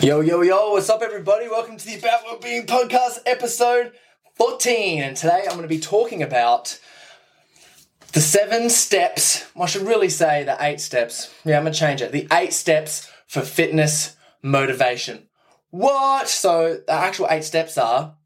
Yo, 0.00 0.20
yo, 0.20 0.42
yo, 0.42 0.70
what's 0.70 0.88
up, 0.88 1.02
everybody? 1.02 1.48
Welcome 1.48 1.76
to 1.76 1.86
the 1.86 1.96
About 1.98 2.24
Wellbeing 2.24 2.66
Podcast 2.66 3.18
episode 3.26 3.92
14. 4.34 5.02
And 5.02 5.16
today 5.16 5.42
I'm 5.44 5.50
going 5.50 5.62
to 5.62 5.68
be 5.68 5.78
talking 5.78 6.22
about 6.22 6.80
the 8.12 8.20
seven 8.20 8.68
steps. 8.70 9.48
I 9.60 9.66
should 9.66 9.82
really 9.82 10.08
say 10.08 10.42
the 10.42 10.56
eight 10.60 10.80
steps. 10.80 11.32
Yeah, 11.44 11.58
I'm 11.58 11.64
going 11.64 11.72
to 11.72 11.78
change 11.78 12.02
it. 12.02 12.10
The 12.10 12.26
eight 12.32 12.52
steps 12.52 13.08
for 13.28 13.42
fitness 13.42 14.16
motivation. 14.42 15.28
What? 15.70 16.28
So 16.28 16.80
the 16.84 16.92
actual 16.92 17.28
eight 17.30 17.44
steps 17.44 17.78
are 17.78 18.16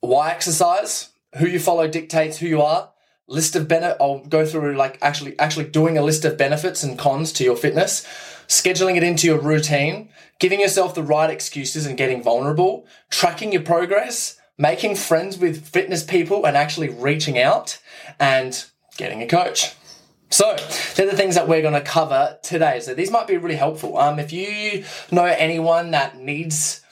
why 0.00 0.30
exercise, 0.30 1.10
who 1.38 1.46
you 1.46 1.58
follow 1.58 1.88
dictates 1.88 2.38
who 2.38 2.46
you 2.46 2.62
are, 2.62 2.92
list 3.30 3.56
of 3.56 3.68
benefit. 3.68 3.96
I'll 4.00 4.18
go 4.18 4.44
through 4.44 4.76
like 4.76 4.98
actually 5.00 5.38
actually 5.38 5.66
doing 5.66 5.96
a 5.96 6.02
list 6.02 6.24
of 6.24 6.36
benefits 6.36 6.82
and 6.82 6.98
cons 6.98 7.32
to 7.34 7.44
your 7.44 7.56
fitness, 7.56 8.04
scheduling 8.48 8.96
it 8.96 9.02
into 9.02 9.26
your 9.26 9.40
routine, 9.40 10.10
giving 10.38 10.60
yourself 10.60 10.94
the 10.94 11.02
right 11.02 11.30
excuses 11.30 11.86
and 11.86 11.96
getting 11.96 12.22
vulnerable, 12.22 12.86
tracking 13.08 13.52
your 13.52 13.62
progress, 13.62 14.38
making 14.58 14.96
friends 14.96 15.38
with 15.38 15.66
fitness 15.66 16.02
people 16.02 16.44
and 16.44 16.56
actually 16.56 16.88
reaching 16.88 17.38
out 17.38 17.78
and 18.18 18.66
getting 18.98 19.22
a 19.22 19.26
coach. 19.26 19.74
So, 20.32 20.56
they're 20.94 21.10
the 21.10 21.16
things 21.16 21.34
that 21.34 21.48
we're 21.48 21.62
going 21.62 21.74
to 21.74 21.80
cover 21.80 22.38
today. 22.42 22.78
So, 22.78 22.94
these 22.94 23.10
might 23.10 23.26
be 23.26 23.36
really 23.36 23.56
helpful. 23.56 23.96
Um, 23.96 24.20
if 24.20 24.32
you 24.32 24.84
know 25.10 25.24
anyone 25.24 25.90
that 25.92 26.18
needs 26.18 26.82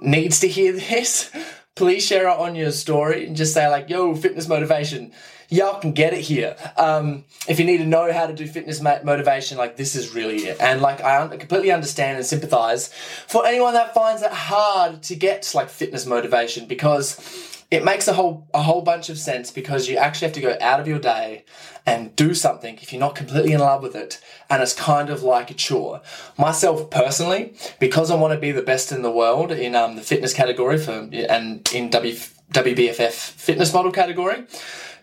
needs 0.00 0.40
to 0.40 0.48
hear 0.48 0.72
this, 0.90 1.30
please 1.74 2.04
share 2.04 2.28
it 2.28 2.38
on 2.38 2.54
your 2.54 2.70
story 2.70 3.26
and 3.26 3.36
just 3.36 3.54
say 3.54 3.68
like, 3.68 3.88
"Yo, 3.88 4.14
fitness 4.14 4.46
motivation." 4.46 5.12
Y'all 5.48 5.80
can 5.80 5.92
get 5.92 6.12
it 6.12 6.20
here. 6.20 6.56
Um, 6.76 7.24
if 7.48 7.58
you 7.58 7.64
need 7.64 7.78
to 7.78 7.86
know 7.86 8.12
how 8.12 8.26
to 8.26 8.34
do 8.34 8.46
fitness 8.46 8.80
motivation, 8.80 9.58
like 9.58 9.76
this 9.76 9.94
is 9.94 10.14
really 10.14 10.38
it. 10.38 10.60
And 10.60 10.80
like 10.80 11.00
I 11.02 11.26
completely 11.36 11.70
understand 11.70 12.16
and 12.16 12.26
sympathize 12.26 12.92
for 13.26 13.46
anyone 13.46 13.74
that 13.74 13.94
finds 13.94 14.22
it 14.22 14.32
hard 14.32 15.02
to 15.04 15.14
get 15.14 15.52
like 15.54 15.68
fitness 15.68 16.06
motivation 16.06 16.66
because 16.66 17.54
it 17.70 17.84
makes 17.84 18.06
a 18.06 18.12
whole 18.12 18.46
a 18.54 18.62
whole 18.62 18.82
bunch 18.82 19.08
of 19.08 19.18
sense 19.18 19.50
because 19.50 19.88
you 19.88 19.96
actually 19.96 20.26
have 20.26 20.34
to 20.34 20.40
go 20.40 20.56
out 20.60 20.80
of 20.80 20.86
your 20.86 20.98
day 20.98 21.44
and 21.84 22.14
do 22.14 22.34
something 22.34 22.78
if 22.80 22.92
you're 22.92 23.00
not 23.00 23.14
completely 23.14 23.52
in 23.52 23.60
love 23.60 23.82
with 23.82 23.96
it 23.96 24.20
and 24.48 24.62
it's 24.62 24.72
kind 24.72 25.10
of 25.10 25.22
like 25.22 25.50
a 25.50 25.54
chore 25.54 26.00
myself 26.38 26.88
personally 26.90 27.54
because 27.80 28.10
i 28.10 28.14
want 28.14 28.32
to 28.32 28.38
be 28.38 28.52
the 28.52 28.62
best 28.62 28.92
in 28.92 29.02
the 29.02 29.10
world 29.10 29.50
in 29.50 29.74
um, 29.74 29.96
the 29.96 30.02
fitness 30.02 30.32
category 30.32 30.78
for 30.78 31.08
and 31.28 31.68
in 31.74 31.90
w, 31.90 32.14
wbff 32.52 33.12
fitness 33.12 33.72
model 33.74 33.90
category 33.90 34.44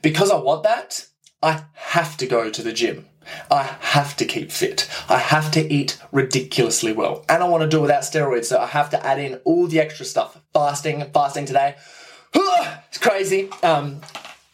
because 0.03 0.29
I 0.29 0.35
want 0.35 0.61
that, 0.63 1.07
I 1.41 1.63
have 1.73 2.15
to 2.17 2.27
go 2.27 2.51
to 2.51 2.61
the 2.61 2.73
gym. 2.73 3.07
I 3.49 3.63
have 3.79 4.15
to 4.17 4.25
keep 4.25 4.51
fit. 4.51 4.87
I 5.09 5.17
have 5.17 5.49
to 5.51 5.73
eat 5.73 5.97
ridiculously 6.11 6.91
well. 6.91 7.25
And 7.29 7.41
I 7.41 7.47
want 7.47 7.63
to 7.63 7.69
do 7.69 7.79
it 7.79 7.83
without 7.83 8.03
steroids, 8.03 8.45
so 8.45 8.59
I 8.59 8.67
have 8.67 8.89
to 8.91 9.03
add 9.05 9.17
in 9.17 9.35
all 9.45 9.65
the 9.65 9.79
extra 9.79 10.05
stuff. 10.05 10.39
Fasting, 10.53 11.03
fasting 11.11 11.45
today. 11.45 11.75
It's 12.89 13.01
crazy. 13.01 13.49
Um, 13.63 14.01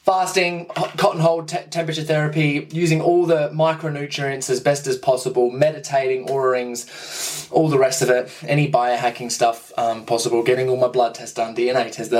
fasting, 0.05 0.67
cotton 0.67 1.19
hold, 1.19 1.49
te- 1.49 1.67
temperature 1.69 2.03
therapy, 2.03 2.69
using 2.71 3.01
all 3.01 3.25
the 3.25 3.49
micronutrients 3.49 4.49
as 4.49 4.61
best 4.61 4.87
as 4.87 4.97
possible, 4.97 5.51
meditating, 5.51 6.27
Oura 6.27 6.51
rings, 6.51 7.49
all 7.51 7.67
the 7.67 7.77
rest 7.77 8.01
of 8.01 8.09
it, 8.09 8.31
any 8.43 8.71
biohacking 8.71 9.29
stuff 9.29 9.73
um, 9.77 10.05
possible, 10.05 10.41
getting 10.41 10.69
all 10.69 10.77
my 10.77 10.87
blood 10.87 11.15
tests 11.15 11.35
done, 11.35 11.53
DNA 11.53 11.91
tests, 11.91 12.13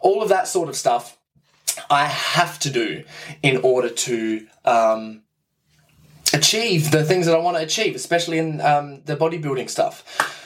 all 0.00 0.22
of 0.22 0.28
that 0.28 0.46
sort 0.46 0.68
of 0.68 0.76
stuff 0.76 1.18
I 1.90 2.06
have 2.06 2.58
to 2.60 2.70
do 2.70 3.04
in 3.42 3.58
order 3.58 3.90
to 3.90 4.46
um, 4.64 5.22
achieve 6.32 6.92
the 6.92 7.04
things 7.04 7.26
that 7.26 7.34
I 7.34 7.38
want 7.38 7.56
to 7.56 7.62
achieve, 7.62 7.96
especially 7.96 8.38
in 8.38 8.60
um, 8.60 9.02
the 9.04 9.16
bodybuilding 9.16 9.68
stuff. 9.68 10.36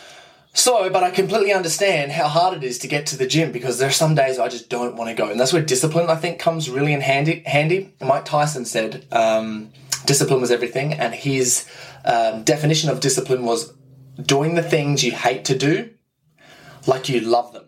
So, 0.54 0.88
but 0.88 1.02
I 1.02 1.10
completely 1.10 1.52
understand 1.52 2.12
how 2.12 2.28
hard 2.28 2.56
it 2.56 2.64
is 2.64 2.78
to 2.78 2.88
get 2.88 3.06
to 3.06 3.18
the 3.18 3.26
gym 3.26 3.52
because 3.52 3.78
there 3.78 3.88
are 3.88 3.92
some 3.92 4.14
days 4.14 4.38
I 4.38 4.48
just 4.48 4.70
don't 4.70 4.96
want 4.96 5.10
to 5.10 5.14
go, 5.14 5.28
and 5.28 5.38
that's 5.38 5.52
where 5.52 5.62
discipline 5.62 6.08
I 6.08 6.14
think 6.14 6.38
comes 6.38 6.70
really 6.70 6.92
in 6.92 7.00
handy. 7.00 7.42
Handy. 7.44 7.92
Mike 8.00 8.24
Tyson 8.24 8.64
said 8.64 9.04
um, 9.12 9.70
discipline 10.06 10.40
was 10.40 10.52
everything, 10.52 10.94
and 10.94 11.12
his 11.12 11.68
um, 12.04 12.44
definition 12.44 12.88
of 12.88 13.00
discipline 13.00 13.44
was 13.44 13.74
doing 14.22 14.54
the 14.54 14.62
things 14.62 15.02
you 15.02 15.10
hate 15.12 15.44
to 15.46 15.58
do 15.58 15.90
like 16.86 17.08
you 17.08 17.20
love 17.20 17.52
them 17.52 17.64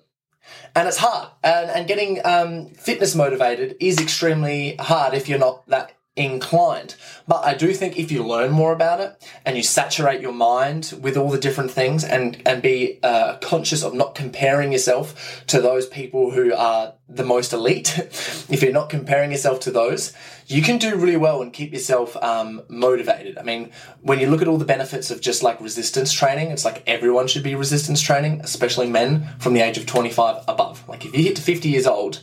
and 0.76 0.86
it's 0.86 0.98
hard. 0.98 1.28
And, 1.42 1.70
and 1.70 1.88
getting 1.88 2.20
um, 2.24 2.66
fitness 2.66 3.14
motivated 3.14 3.76
is 3.80 3.98
extremely 3.98 4.76
hard 4.76 5.14
if 5.14 5.28
you're 5.28 5.38
not 5.38 5.66
that 5.68 5.92
inclined. 6.16 6.96
But 7.28 7.44
I 7.44 7.54
do 7.54 7.72
think 7.74 7.98
if 7.98 8.10
you 8.10 8.24
learn 8.24 8.50
more 8.50 8.72
about 8.72 9.00
it 9.00 9.22
and 9.44 9.56
you 9.56 9.62
saturate 9.62 10.22
your 10.22 10.32
mind 10.32 10.94
with 11.00 11.16
all 11.16 11.30
the 11.30 11.38
different 11.38 11.70
things 11.70 12.02
and, 12.02 12.40
and 12.46 12.62
be 12.62 12.98
uh, 13.02 13.36
conscious 13.38 13.82
of 13.82 13.92
not 13.92 14.14
comparing 14.14 14.72
yourself 14.72 15.44
to 15.48 15.60
those 15.60 15.86
people 15.86 16.30
who 16.30 16.54
are 16.54 16.94
the 17.08 17.24
most 17.24 17.52
elite, 17.52 17.98
if 18.48 18.62
you're 18.62 18.72
not 18.72 18.88
comparing 18.88 19.30
yourself 19.30 19.60
to 19.60 19.70
those, 19.70 20.14
you 20.46 20.62
can 20.62 20.78
do 20.78 20.96
really 20.96 21.16
well 21.16 21.42
and 21.42 21.52
keep 21.52 21.72
yourself 21.72 22.16
um, 22.22 22.62
motivated. 22.68 23.36
I 23.36 23.42
mean, 23.42 23.70
when 24.00 24.18
you 24.18 24.28
look 24.28 24.40
at 24.40 24.48
all 24.48 24.58
the 24.58 24.64
benefits 24.64 25.10
of 25.10 25.20
just 25.20 25.42
like 25.42 25.60
resistance 25.60 26.12
training, 26.12 26.50
it's 26.50 26.64
like 26.64 26.82
everyone 26.86 27.26
should 27.26 27.42
be 27.42 27.54
resistance 27.54 28.00
training, 28.00 28.40
especially 28.42 28.88
men 28.88 29.28
from 29.38 29.52
the 29.52 29.60
age 29.60 29.76
of 29.76 29.86
25 29.86 30.44
above. 30.48 30.88
Like 30.88 31.04
if 31.04 31.14
you 31.14 31.22
hit 31.22 31.36
to 31.36 31.42
50 31.42 31.68
years 31.68 31.86
old, 31.86 32.22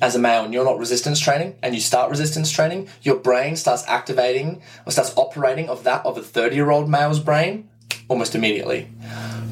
as 0.00 0.16
a 0.16 0.18
male 0.18 0.44
and 0.44 0.52
you're 0.54 0.64
not 0.64 0.78
resistance 0.78 1.20
training 1.20 1.56
and 1.62 1.74
you 1.74 1.80
start 1.80 2.10
resistance 2.10 2.50
training, 2.50 2.88
your 3.02 3.16
brain 3.16 3.56
starts 3.56 3.84
activating 3.86 4.62
or 4.86 4.92
starts 4.92 5.12
operating 5.16 5.68
of 5.68 5.84
that 5.84 6.04
of 6.06 6.16
a 6.16 6.22
30 6.22 6.54
year 6.54 6.70
old 6.70 6.88
male's 6.88 7.20
brain 7.20 7.68
almost 8.08 8.34
immediately. 8.34 8.88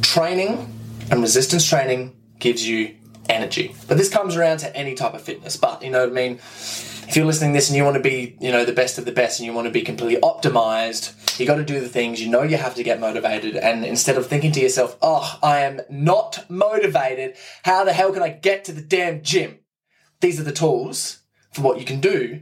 Training 0.03 0.75
and 1.11 1.23
resistance 1.23 1.67
training 1.69 2.17
gives 2.39 2.67
you 2.67 2.95
energy. 3.29 3.75
But 3.87 3.97
this 3.99 4.09
comes 4.09 4.37
around 4.37 4.59
to 4.59 4.77
any 4.77 4.95
type 4.95 5.15
of 5.15 5.23
fitness. 5.23 5.57
But 5.57 5.83
you 5.83 5.91
know 5.91 6.01
what 6.01 6.11
I 6.11 6.13
mean? 6.13 6.35
If 6.35 7.17
you're 7.17 7.27
listening 7.27 7.53
this 7.53 7.69
and 7.69 7.77
you 7.77 7.85
want 7.85 7.97
to 7.97 8.03
be, 8.03 8.37
you 8.41 8.53
know, 8.53 8.65
the 8.65 8.73
best 8.73 8.99
of 8.99 9.07
the 9.07 9.13
best 9.13 9.41
and 9.41 9.47
you 9.47 9.53
want 9.53 9.67
to 9.67 9.71
be 9.71 9.81
completely 9.81 10.21
optimized, 10.21 11.39
you 11.39 11.47
got 11.47 11.57
to 11.57 11.65
do 11.65 11.81
the 11.81 11.89
things 11.89 12.21
you 12.21 12.29
know 12.29 12.43
you 12.43 12.57
have 12.57 12.75
to 12.75 12.83
get 12.83 13.01
motivated. 13.01 13.57
And 13.57 13.85
instead 13.85 14.17
of 14.17 14.27
thinking 14.27 14.53
to 14.53 14.61
yourself, 14.61 14.99
oh, 15.01 15.39
I 15.43 15.61
am 15.61 15.81
not 15.89 16.45
motivated, 16.51 17.37
how 17.63 17.85
the 17.85 17.93
hell 17.93 18.13
can 18.13 18.23
I 18.23 18.29
get 18.29 18.65
to 18.65 18.73
the 18.73 18.83
damn 18.83 19.23
gym? 19.23 19.59
These 20.21 20.41
are 20.41 20.45
the 20.45 20.53
tools 20.53 21.21
for 21.53 21.63
what 21.63 21.79
you 21.79 21.85
can 21.85 22.01
do 22.01 22.41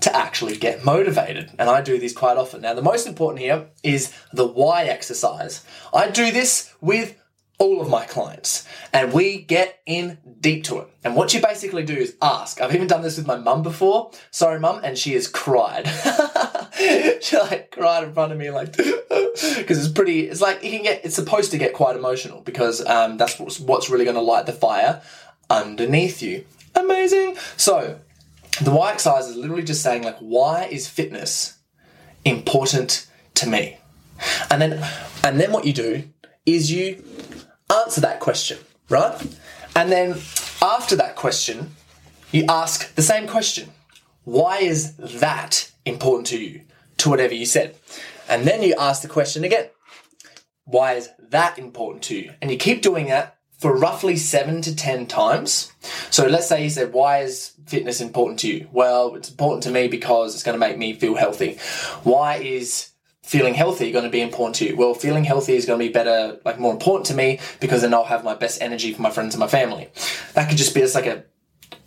to 0.00 0.14
actually 0.14 0.56
get 0.56 0.84
motivated. 0.84 1.50
And 1.58 1.68
I 1.68 1.80
do 1.80 1.98
these 1.98 2.12
quite 2.12 2.36
often. 2.36 2.62
Now, 2.62 2.74
the 2.74 2.82
most 2.82 3.06
important 3.06 3.40
here 3.40 3.68
is 3.82 4.12
the 4.32 4.46
why 4.46 4.84
exercise. 4.84 5.64
I 5.92 6.10
do 6.10 6.30
this 6.30 6.72
with 6.80 7.16
all 7.58 7.80
of 7.80 7.88
my 7.88 8.04
clients 8.04 8.68
and 8.92 9.12
we 9.12 9.40
get 9.40 9.80
in 9.86 10.18
deep 10.40 10.64
to 10.64 10.78
it. 10.78 10.88
And 11.02 11.16
what 11.16 11.32
you 11.32 11.40
basically 11.40 11.84
do 11.84 11.94
is 11.94 12.14
ask. 12.20 12.60
I've 12.60 12.74
even 12.74 12.86
done 12.86 13.02
this 13.02 13.16
with 13.16 13.26
my 13.26 13.36
mum 13.36 13.62
before. 13.62 14.10
Sorry, 14.30 14.60
mum. 14.60 14.80
And 14.84 14.98
she 14.98 15.14
has 15.14 15.26
cried. 15.26 15.86
she 17.22 17.38
like 17.38 17.70
cried 17.70 18.04
in 18.04 18.12
front 18.12 18.32
of 18.32 18.38
me 18.38 18.50
like, 18.50 18.76
because 18.76 19.84
it's 19.84 19.88
pretty, 19.88 20.28
it's 20.28 20.42
like 20.42 20.62
you 20.62 20.70
can 20.70 20.82
get, 20.82 21.04
it's 21.04 21.14
supposed 21.14 21.50
to 21.52 21.58
get 21.58 21.72
quite 21.72 21.96
emotional 21.96 22.42
because 22.42 22.84
um, 22.86 23.16
that's 23.16 23.38
what's, 23.38 23.58
what's 23.58 23.88
really 23.88 24.04
going 24.04 24.16
to 24.16 24.20
light 24.20 24.44
the 24.44 24.52
fire 24.52 25.02
underneath 25.48 26.22
you. 26.22 26.44
Amazing. 26.76 27.36
So, 27.56 27.98
the 28.60 28.70
why 28.70 28.92
exercise 28.92 29.28
is 29.28 29.36
literally 29.36 29.62
just 29.62 29.82
saying, 29.82 30.02
like, 30.02 30.18
why 30.18 30.64
is 30.64 30.88
fitness 30.88 31.58
important 32.24 33.06
to 33.34 33.48
me? 33.48 33.78
And 34.50 34.62
then, 34.62 34.86
and 35.24 35.40
then 35.40 35.52
what 35.52 35.64
you 35.66 35.72
do 35.72 36.04
is 36.44 36.70
you 36.70 37.02
answer 37.70 38.00
that 38.02 38.20
question, 38.20 38.58
right? 38.88 39.14
And 39.74 39.90
then 39.90 40.12
after 40.62 40.96
that 40.96 41.16
question, 41.16 41.74
you 42.32 42.44
ask 42.48 42.94
the 42.94 43.02
same 43.02 43.26
question. 43.26 43.70
Why 44.24 44.58
is 44.58 44.96
that 44.96 45.70
important 45.84 46.26
to 46.28 46.42
you? 46.42 46.62
To 46.98 47.10
whatever 47.10 47.34
you 47.34 47.46
said. 47.46 47.76
And 48.28 48.46
then 48.46 48.62
you 48.62 48.74
ask 48.78 49.02
the 49.02 49.08
question 49.08 49.44
again. 49.44 49.68
Why 50.64 50.94
is 50.94 51.10
that 51.30 51.58
important 51.58 52.02
to 52.04 52.16
you? 52.16 52.32
And 52.40 52.50
you 52.50 52.56
keep 52.56 52.82
doing 52.82 53.06
that 53.06 53.35
for 53.58 53.76
roughly 53.76 54.16
seven 54.16 54.60
to 54.62 54.74
10 54.74 55.06
times. 55.06 55.72
So 56.10 56.26
let's 56.26 56.46
say 56.46 56.64
you 56.64 56.70
said, 56.70 56.92
why 56.92 57.20
is 57.20 57.52
fitness 57.66 58.00
important 58.00 58.40
to 58.40 58.48
you? 58.48 58.68
Well, 58.72 59.14
it's 59.14 59.30
important 59.30 59.62
to 59.64 59.70
me 59.70 59.88
because 59.88 60.34
it's 60.34 60.42
going 60.42 60.54
to 60.54 60.66
make 60.66 60.78
me 60.78 60.92
feel 60.92 61.14
healthy. 61.14 61.58
Why 62.02 62.36
is 62.36 62.90
feeling 63.22 63.54
healthy 63.54 63.90
going 63.92 64.04
to 64.04 64.10
be 64.10 64.20
important 64.20 64.56
to 64.56 64.66
you? 64.66 64.76
Well, 64.76 64.94
feeling 64.94 65.24
healthy 65.24 65.54
is 65.54 65.66
going 65.66 65.80
to 65.80 65.86
be 65.86 65.92
better, 65.92 66.38
like 66.44 66.58
more 66.58 66.72
important 66.72 67.06
to 67.06 67.14
me 67.14 67.40
because 67.60 67.82
then 67.82 67.94
I'll 67.94 68.04
have 68.04 68.24
my 68.24 68.34
best 68.34 68.60
energy 68.60 68.92
for 68.92 69.02
my 69.02 69.10
friends 69.10 69.34
and 69.34 69.40
my 69.40 69.48
family. 69.48 69.90
That 70.34 70.48
could 70.48 70.58
just 70.58 70.74
be 70.74 70.80
just 70.80 70.94
like 70.94 71.06
a 71.06 71.24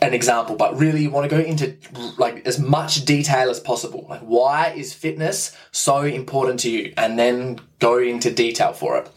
an 0.01 0.13
example, 0.13 0.55
but 0.55 0.77
really 0.77 1.03
you 1.03 1.09
want 1.09 1.29
to 1.29 1.35
go 1.35 1.41
into 1.41 1.75
like 2.19 2.45
as 2.45 2.59
much 2.59 3.05
detail 3.05 3.49
as 3.49 3.59
possible. 3.59 4.05
Like 4.09 4.21
why 4.21 4.73
is 4.75 4.93
fitness 4.93 5.55
so 5.71 6.01
important 6.01 6.59
to 6.61 6.69
you? 6.69 6.93
And 6.97 7.17
then 7.17 7.59
go 7.79 7.97
into 7.97 8.31
detail 8.31 8.73
for 8.73 8.97
it. 8.97 9.09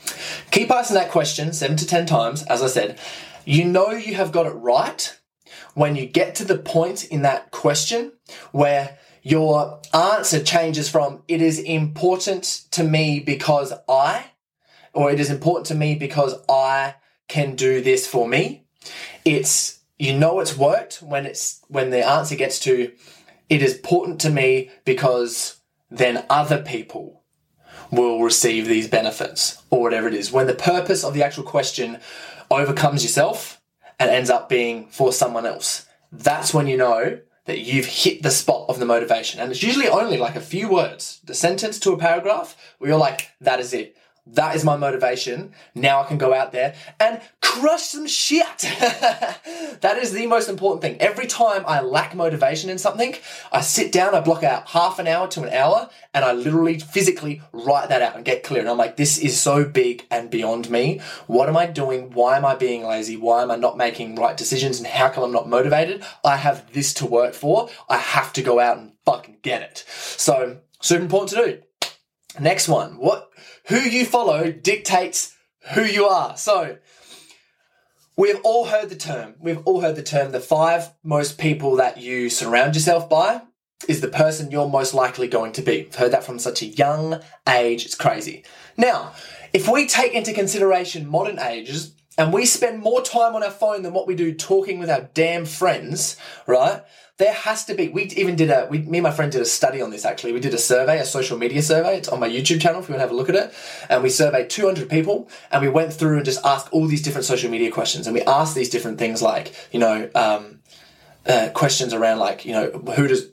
Keep 0.51 0.71
asking 0.71 0.95
that 0.95 1.11
question 1.11 1.53
seven 1.53 1.77
to 1.77 1.87
ten 1.87 2.07
times, 2.07 2.43
as 2.45 2.63
I 2.63 2.69
said. 2.69 2.99
You 3.45 3.65
know 3.65 3.91
you 3.91 4.15
have 4.15 4.33
got 4.33 4.47
it 4.47 4.51
right 4.51 5.19
when 5.75 5.97
you 5.97 6.07
get 6.07 6.35
to 6.37 6.45
the 6.45 6.59
point 6.59 7.05
in 7.05 7.23
that 7.23 7.51
question 7.51 8.13
where 8.53 8.99
your 9.23 9.81
answer 9.95 10.43
changes 10.43 10.89
from 10.89 11.23
it 11.29 11.41
is 11.41 11.59
important 11.59 12.45
to 12.73 12.83
me 12.83 13.21
because 13.21 13.73
I, 13.89 14.27
or 14.93 15.11
it 15.11 15.21
is 15.21 15.31
important 15.31 15.67
to 15.67 15.75
me 15.75 15.95
because 15.95 16.35
I 16.49 16.97
can 17.29 17.55
do 17.55 17.81
this 17.81 18.07
for 18.07 18.29
me. 18.29 18.65
It's, 19.25 19.79
you 19.99 20.17
know, 20.17 20.41
it's 20.41 20.57
worked 20.57 21.03
when 21.03 21.27
it's, 21.27 21.61
when 21.69 21.91
the 21.91 22.07
answer 22.07 22.35
gets 22.37 22.59
to 22.61 22.93
it 23.53 23.63
is 23.63 23.77
important 23.77 24.19
to 24.23 24.31
me 24.31 24.71
because 24.87 25.61
then 25.91 26.25
other 26.31 26.63
people 26.63 27.23
will 27.91 28.23
receive 28.23 28.67
these 28.67 28.89
benefits 28.89 29.63
or 29.69 29.83
whatever 29.83 30.09
it 30.09 30.15
is. 30.15 30.33
When 30.33 30.47
the 30.47 30.55
purpose 30.55 31.05
of 31.05 31.13
the 31.13 31.23
actual 31.23 31.45
question 31.45 31.99
overcomes 32.51 33.03
yourself 33.03 33.61
and 34.01 34.11
ends 34.11 34.31
up 34.31 34.49
being 34.49 34.87
for 34.89 35.13
someone 35.13 35.45
else, 35.45 35.87
that's 36.11 36.55
when 36.55 36.67
you 36.67 36.79
know 36.79 37.21
that 37.45 37.59
you've 37.59 37.85
hit 37.85 38.23
the 38.23 38.31
spot 38.31 38.71
of 38.71 38.79
the 38.79 38.87
motivation. 38.87 39.39
And 39.39 39.51
it's 39.51 39.63
usually 39.63 39.89
only 39.89 40.17
like 40.17 40.37
a 40.37 40.41
few 40.41 40.71
words, 40.71 41.21
the 41.25 41.35
sentence 41.35 41.79
to 41.81 41.93
a 41.93 41.99
paragraph, 41.99 42.57
where 42.79 42.89
you're 42.89 42.99
like, 42.99 43.33
that 43.43 43.61
is 43.61 43.75
it. 43.75 43.97
That 44.25 44.55
is 44.55 44.65
my 44.65 44.77
motivation. 44.77 45.53
Now 45.75 46.01
I 46.01 46.07
can 46.07 46.17
go 46.17 46.33
out 46.33 46.53
there 46.53 46.77
and 47.01 47.21
crush 47.41 47.83
some 47.83 48.07
shit. 48.07 48.47
that 48.59 49.99
is 50.01 50.13
the 50.13 50.27
most 50.27 50.49
important 50.49 50.81
thing. 50.81 50.97
Every 51.01 51.27
time 51.27 51.65
I 51.67 51.81
lack 51.81 52.15
motivation 52.15 52.71
in 52.71 52.79
something, 52.79 53.17
I 53.51 53.63
sit 53.63 53.91
down, 53.91 54.15
I 54.15 54.21
block 54.21 54.45
out 54.45 54.69
half 54.69 55.01
an 55.01 55.09
hour 55.09 55.27
to 55.29 55.43
an 55.43 55.53
hour, 55.53 55.91
and 56.15 56.25
I 56.25 56.33
literally 56.33 56.79
physically 56.79 57.43
write 57.53 57.89
that 57.89 58.01
out 58.01 58.15
and 58.15 58.25
get 58.25 58.45
clear. 58.45 58.61
And 58.61 58.71
I'm 58.71 58.79
like, 58.79 58.97
this 58.97 59.19
is 59.19 59.41
so 59.41 59.65
big 59.65 60.07
and 60.09 60.31
beyond 60.31 60.71
me. 60.71 61.01
What 61.27 61.49
am 61.49 61.57
I 61.57 61.67
doing? 61.67 62.13
Why 62.13 62.37
am 62.37 62.45
I 62.45 62.55
being 62.55 62.85
lazy? 62.85 63.17
Why 63.17 63.43
am 63.43 63.51
I 63.51 63.57
not 63.57 63.77
making 63.77 64.15
right 64.15 64.37
decisions? 64.37 64.79
And 64.79 64.87
how 64.87 65.09
come 65.09 65.25
I'm 65.25 65.33
not 65.33 65.49
motivated? 65.49 66.05
I 66.25 66.37
have 66.37 66.73
this 66.73 66.95
to 66.95 67.07
work 67.07 67.35
for. 67.35 67.71
I 67.89 67.99
have 67.99 68.33
to 68.35 68.43
go 68.43 68.61
out 68.61 68.79
and 68.79 68.93
fucking 69.05 69.39
get 69.43 69.63
it. 69.63 69.85
So, 69.89 70.59
super 70.81 71.03
important 71.03 71.31
to 71.31 71.45
do. 71.45 71.63
Next 72.41 72.69
one. 72.69 72.93
What 72.99 73.32
who 73.69 73.79
you 73.79 74.05
follow 74.05 74.51
dictates 74.51 75.35
who 75.75 75.85
you 75.85 76.07
are. 76.07 76.37
So, 76.37 76.79
we've 78.17 78.41
all 78.43 78.67
heard 78.67 78.89
the 78.89 78.97
term. 78.97 79.35
We've 79.41 79.63
all 79.65 79.81
heard 79.81 79.97
the 79.97 80.03
term. 80.03 80.33
The 80.33 80.41
five 80.41 80.93
most 81.03 81.39
people 81.39 81.77
that 81.77 81.99
you 81.99 82.29
surround 82.29 82.75
yourself 82.75 83.09
by 83.09 83.43
is 83.89 84.01
the 84.01 84.09
person 84.09 84.51
you're 84.51 84.69
most 84.69 84.95
likely 84.95 85.29
going 85.29 85.53
to 85.53 85.63
be. 85.63 85.87
I've 85.87 85.95
heard 85.95 86.13
that 86.13 86.25
from 86.25 86.39
such 86.39 86.63
a 86.63 86.67
young 86.67 87.21
age. 87.49 87.85
It's 87.85 87.95
crazy. 87.95 88.45
Now, 88.77 89.13
if 89.53 89.69
we 89.69 89.87
take 89.87 90.13
into 90.13 90.33
consideration 90.33 91.09
modern 91.09 91.39
ages 91.39 91.95
and 92.19 92.33
we 92.33 92.45
spend 92.47 92.81
more 92.81 93.03
time 93.03 93.35
on 93.35 93.43
our 93.43 93.51
phone 93.51 93.83
than 93.83 93.93
what 93.93 94.07
we 94.07 94.15
do 94.15 94.35
talking 94.35 94.79
with 94.79 94.91
our 94.91 95.09
damn 95.15 95.45
friends, 95.45 96.17
right? 96.47 96.83
there 97.23 97.33
has 97.33 97.65
to 97.67 97.75
be. 97.75 97.89
We 97.89 98.05
even 98.17 98.37
did 98.37 98.51
a. 98.51 98.67
We, 98.69 98.79
me 98.79 98.99
and 98.99 99.05
my 99.05 99.11
friend 99.11 99.31
did 99.31 99.41
a 99.41 99.47
study 99.47 99.81
on 99.81 99.91
this. 99.91 100.05
Actually, 100.05 100.33
we 100.33 100.41
did 100.41 100.55
a 100.55 100.59
survey, 100.59 100.99
a 100.99 101.05
social 101.05 101.39
media 101.39 101.63
survey. 101.63 101.99
It's 101.99 102.09
on 102.09 102.19
my 102.19 102.29
YouTube 102.29 102.61
channel 102.61 102.81
if 102.81 102.89
you 102.89 102.95
want 102.95 103.01
to 103.01 103.07
have 103.07 103.11
a 103.11 103.15
look 103.15 103.29
at 103.29 103.35
it. 103.35 103.55
And 103.89 104.03
we 104.03 104.09
surveyed 104.09 104.51
200 104.51 104.89
people, 104.89 105.29
and 105.51 105.63
we 105.63 105.69
went 105.69 105.93
through 105.93 106.17
and 106.17 106.25
just 106.25 106.45
asked 106.45 106.69
all 106.73 106.87
these 106.87 107.03
different 107.03 107.27
social 107.27 107.51
media 107.51 107.71
questions. 107.71 108.07
And 108.07 108.15
we 108.15 108.23
asked 108.23 108.55
these 108.55 108.71
different 108.71 108.99
things 108.99 109.23
like, 109.23 109.55
you 109.73 109.79
know, 109.79 110.11
um, 110.15 110.61
uh, 111.27 111.51
questions 111.55 111.93
around 111.95 112.19
like, 112.19 112.45
you 112.45 112.53
know, 112.53 112.71
who 112.97 113.07
does 113.07 113.29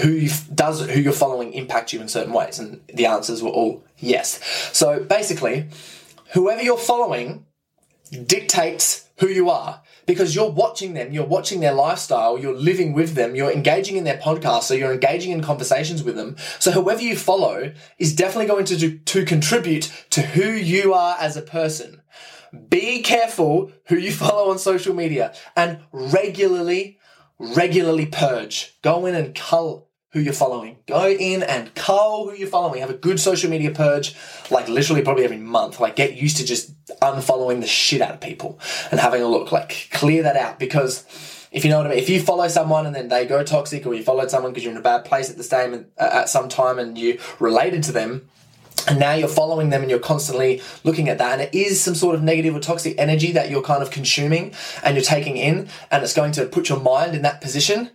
who 0.00 0.26
does 0.54 0.88
who 0.88 1.00
you're 1.00 1.12
following 1.12 1.52
impact 1.52 1.92
you 1.92 2.00
in 2.00 2.08
certain 2.08 2.32
ways? 2.32 2.58
And 2.58 2.80
the 2.94 3.06
answers 3.06 3.42
were 3.42 3.50
all 3.50 3.84
yes. 3.98 4.40
So 4.72 5.02
basically, 5.02 5.68
whoever 6.32 6.62
you're 6.62 6.78
following 6.78 7.44
dictates 8.12 9.08
who 9.18 9.28
you 9.28 9.50
are 9.50 9.82
because 10.06 10.34
you're 10.34 10.50
watching 10.50 10.94
them, 10.94 11.12
you're 11.12 11.24
watching 11.24 11.60
their 11.60 11.72
lifestyle, 11.72 12.38
you're 12.38 12.56
living 12.56 12.92
with 12.92 13.14
them, 13.14 13.34
you're 13.34 13.52
engaging 13.52 13.96
in 13.96 14.04
their 14.04 14.18
podcast, 14.18 14.64
so 14.64 14.74
you're 14.74 14.92
engaging 14.92 15.32
in 15.32 15.42
conversations 15.42 16.02
with 16.02 16.16
them. 16.16 16.36
So 16.58 16.72
whoever 16.72 17.00
you 17.00 17.16
follow 17.16 17.72
is 17.98 18.14
definitely 18.14 18.46
going 18.46 18.64
to 18.66 18.76
do, 18.76 18.98
to 18.98 19.24
contribute 19.24 19.92
to 20.10 20.22
who 20.22 20.50
you 20.50 20.92
are 20.92 21.16
as 21.20 21.36
a 21.36 21.42
person. 21.42 22.02
Be 22.68 23.00
careful 23.02 23.72
who 23.86 23.96
you 23.96 24.12
follow 24.22 24.50
on 24.50 24.58
social 24.58 24.94
media 24.94 25.34
and 25.56 25.80
regularly, 25.92 26.98
regularly 27.38 28.06
purge. 28.06 28.76
Go 28.82 29.06
in 29.06 29.14
and 29.14 29.34
cull 29.34 29.88
who 30.12 30.20
you're 30.20 30.32
following. 30.32 30.76
Go 30.86 31.08
in 31.08 31.42
and 31.42 31.74
cull 31.74 32.28
who 32.28 32.36
you're 32.36 32.48
following. 32.48 32.80
Have 32.80 32.90
a 32.90 32.94
good 32.94 33.18
social 33.18 33.50
media 33.50 33.70
purge, 33.70 34.14
like 34.50 34.68
literally 34.68 35.02
probably 35.02 35.24
every 35.24 35.38
month. 35.38 35.80
Like 35.80 35.96
get 35.96 36.16
used 36.16 36.36
to 36.36 36.44
just 36.44 36.72
unfollowing 37.00 37.60
the 37.60 37.66
shit 37.66 38.02
out 38.02 38.14
of 38.14 38.20
people 38.20 38.60
and 38.90 39.00
having 39.00 39.22
a 39.22 39.26
look. 39.26 39.52
Like 39.52 39.88
clear 39.90 40.22
that 40.24 40.36
out 40.36 40.58
because 40.58 41.06
if 41.50 41.64
you 41.64 41.70
know 41.70 41.78
what 41.78 41.86
I 41.86 41.90
mean. 41.90 41.98
If 41.98 42.08
you 42.08 42.20
follow 42.20 42.48
someone 42.48 42.86
and 42.86 42.94
then 42.94 43.08
they 43.08 43.26
go 43.26 43.42
toxic, 43.42 43.86
or 43.86 43.94
you 43.94 44.02
followed 44.02 44.30
someone 44.30 44.52
because 44.52 44.64
you're 44.64 44.72
in 44.72 44.78
a 44.78 44.82
bad 44.82 45.04
place 45.04 45.30
at 45.30 45.36
the 45.36 45.44
same 45.44 45.86
uh, 45.98 46.10
at 46.12 46.28
some 46.28 46.48
time 46.48 46.78
and 46.78 46.96
you 46.96 47.18
related 47.38 47.82
to 47.84 47.92
them. 47.92 48.28
And 48.88 48.98
now 48.98 49.12
you're 49.12 49.28
following 49.28 49.70
them 49.70 49.82
and 49.82 49.90
you're 49.90 50.00
constantly 50.00 50.60
looking 50.82 51.08
at 51.08 51.18
that. 51.18 51.38
And 51.38 51.42
it 51.42 51.54
is 51.54 51.80
some 51.80 51.94
sort 51.94 52.16
of 52.16 52.22
negative 52.22 52.56
or 52.56 52.58
toxic 52.58 52.96
energy 52.98 53.30
that 53.32 53.48
you're 53.48 53.62
kind 53.62 53.80
of 53.80 53.92
consuming 53.92 54.54
and 54.82 54.96
you're 54.96 55.04
taking 55.04 55.36
in. 55.36 55.68
And 55.90 56.02
it's 56.02 56.14
going 56.14 56.32
to 56.32 56.46
put 56.46 56.68
your 56.68 56.80
mind 56.80 57.14
in 57.14 57.22
that 57.22 57.40
position 57.40 57.90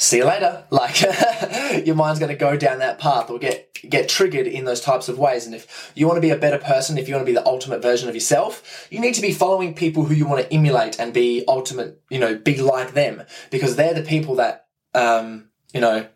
see 0.00 0.18
you 0.18 0.24
later. 0.24 0.64
Like 0.72 1.00
your 1.86 1.96
mind's 1.96 2.20
going 2.20 2.30
to 2.30 2.36
go 2.36 2.56
down 2.56 2.78
that 2.78 2.98
path 2.98 3.28
or 3.28 3.38
get 3.38 3.74
get 3.88 4.08
triggered 4.08 4.46
in 4.46 4.64
those 4.64 4.80
types 4.80 5.08
of 5.08 5.18
ways. 5.18 5.46
And 5.46 5.54
if 5.54 5.92
you 5.94 6.06
want 6.06 6.16
to 6.16 6.20
be 6.20 6.30
a 6.30 6.36
better 6.36 6.58
person, 6.58 6.96
if 6.96 7.08
you 7.08 7.14
want 7.14 7.26
to 7.26 7.30
be 7.30 7.34
the 7.34 7.46
ultimate 7.46 7.82
version 7.82 8.08
of 8.08 8.14
yourself, 8.14 8.86
you 8.90 9.00
need 9.00 9.14
to 9.14 9.20
be 9.20 9.32
following 9.32 9.74
people 9.74 10.04
who 10.04 10.14
you 10.14 10.26
want 10.26 10.42
to 10.42 10.52
emulate 10.52 10.98
and 10.98 11.12
be 11.12 11.44
ultimate. 11.48 12.00
You 12.08 12.18
know, 12.18 12.36
be 12.36 12.60
like 12.60 12.94
them 12.94 13.24
because 13.50 13.76
they're 13.76 13.94
the 13.94 14.02
people 14.02 14.36
that 14.36 14.66
um, 14.94 15.50
you 15.74 15.80
know 15.80 16.06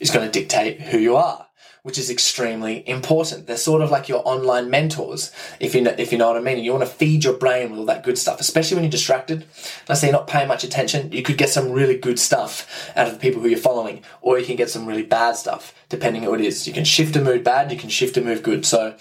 is 0.00 0.10
going 0.10 0.30
to 0.30 0.40
dictate 0.40 0.80
who 0.80 0.98
you 0.98 1.16
are 1.16 1.46
which 1.84 1.98
is 1.98 2.08
extremely 2.08 2.82
important. 2.88 3.46
They're 3.46 3.58
sort 3.58 3.82
of 3.82 3.90
like 3.90 4.08
your 4.08 4.26
online 4.26 4.70
mentors, 4.70 5.30
if 5.60 5.74
you 5.74 5.82
know, 5.82 5.94
if 5.98 6.12
you 6.12 6.16
know 6.18 6.28
what 6.28 6.38
I 6.38 6.40
mean. 6.40 6.56
And 6.56 6.64
you 6.64 6.72
want 6.72 6.82
to 6.82 6.90
feed 6.90 7.24
your 7.24 7.34
brain 7.34 7.70
with 7.70 7.78
all 7.78 7.84
that 7.84 8.02
good 8.02 8.16
stuff, 8.16 8.40
especially 8.40 8.76
when 8.76 8.84
you're 8.84 8.90
distracted. 8.90 9.44
Let's 9.86 10.00
say 10.00 10.06
you're 10.06 10.16
not 10.16 10.26
paying 10.26 10.48
much 10.48 10.64
attention, 10.64 11.12
you 11.12 11.22
could 11.22 11.36
get 11.36 11.50
some 11.50 11.70
really 11.70 11.98
good 11.98 12.18
stuff 12.18 12.90
out 12.96 13.06
of 13.06 13.12
the 13.12 13.20
people 13.20 13.42
who 13.42 13.48
you're 13.48 13.58
following, 13.58 14.02
or 14.22 14.38
you 14.38 14.46
can 14.46 14.56
get 14.56 14.70
some 14.70 14.86
really 14.86 15.02
bad 15.02 15.36
stuff, 15.36 15.74
depending 15.90 16.24
on 16.24 16.30
what 16.30 16.40
it 16.40 16.46
is. 16.46 16.66
You 16.66 16.72
can 16.72 16.84
shift 16.86 17.16
a 17.16 17.20
mood 17.20 17.44
bad, 17.44 17.70
you 17.70 17.78
can 17.78 17.90
shift 17.90 18.16
a 18.16 18.22
mood 18.22 18.42
good. 18.42 18.64
So 18.64 18.96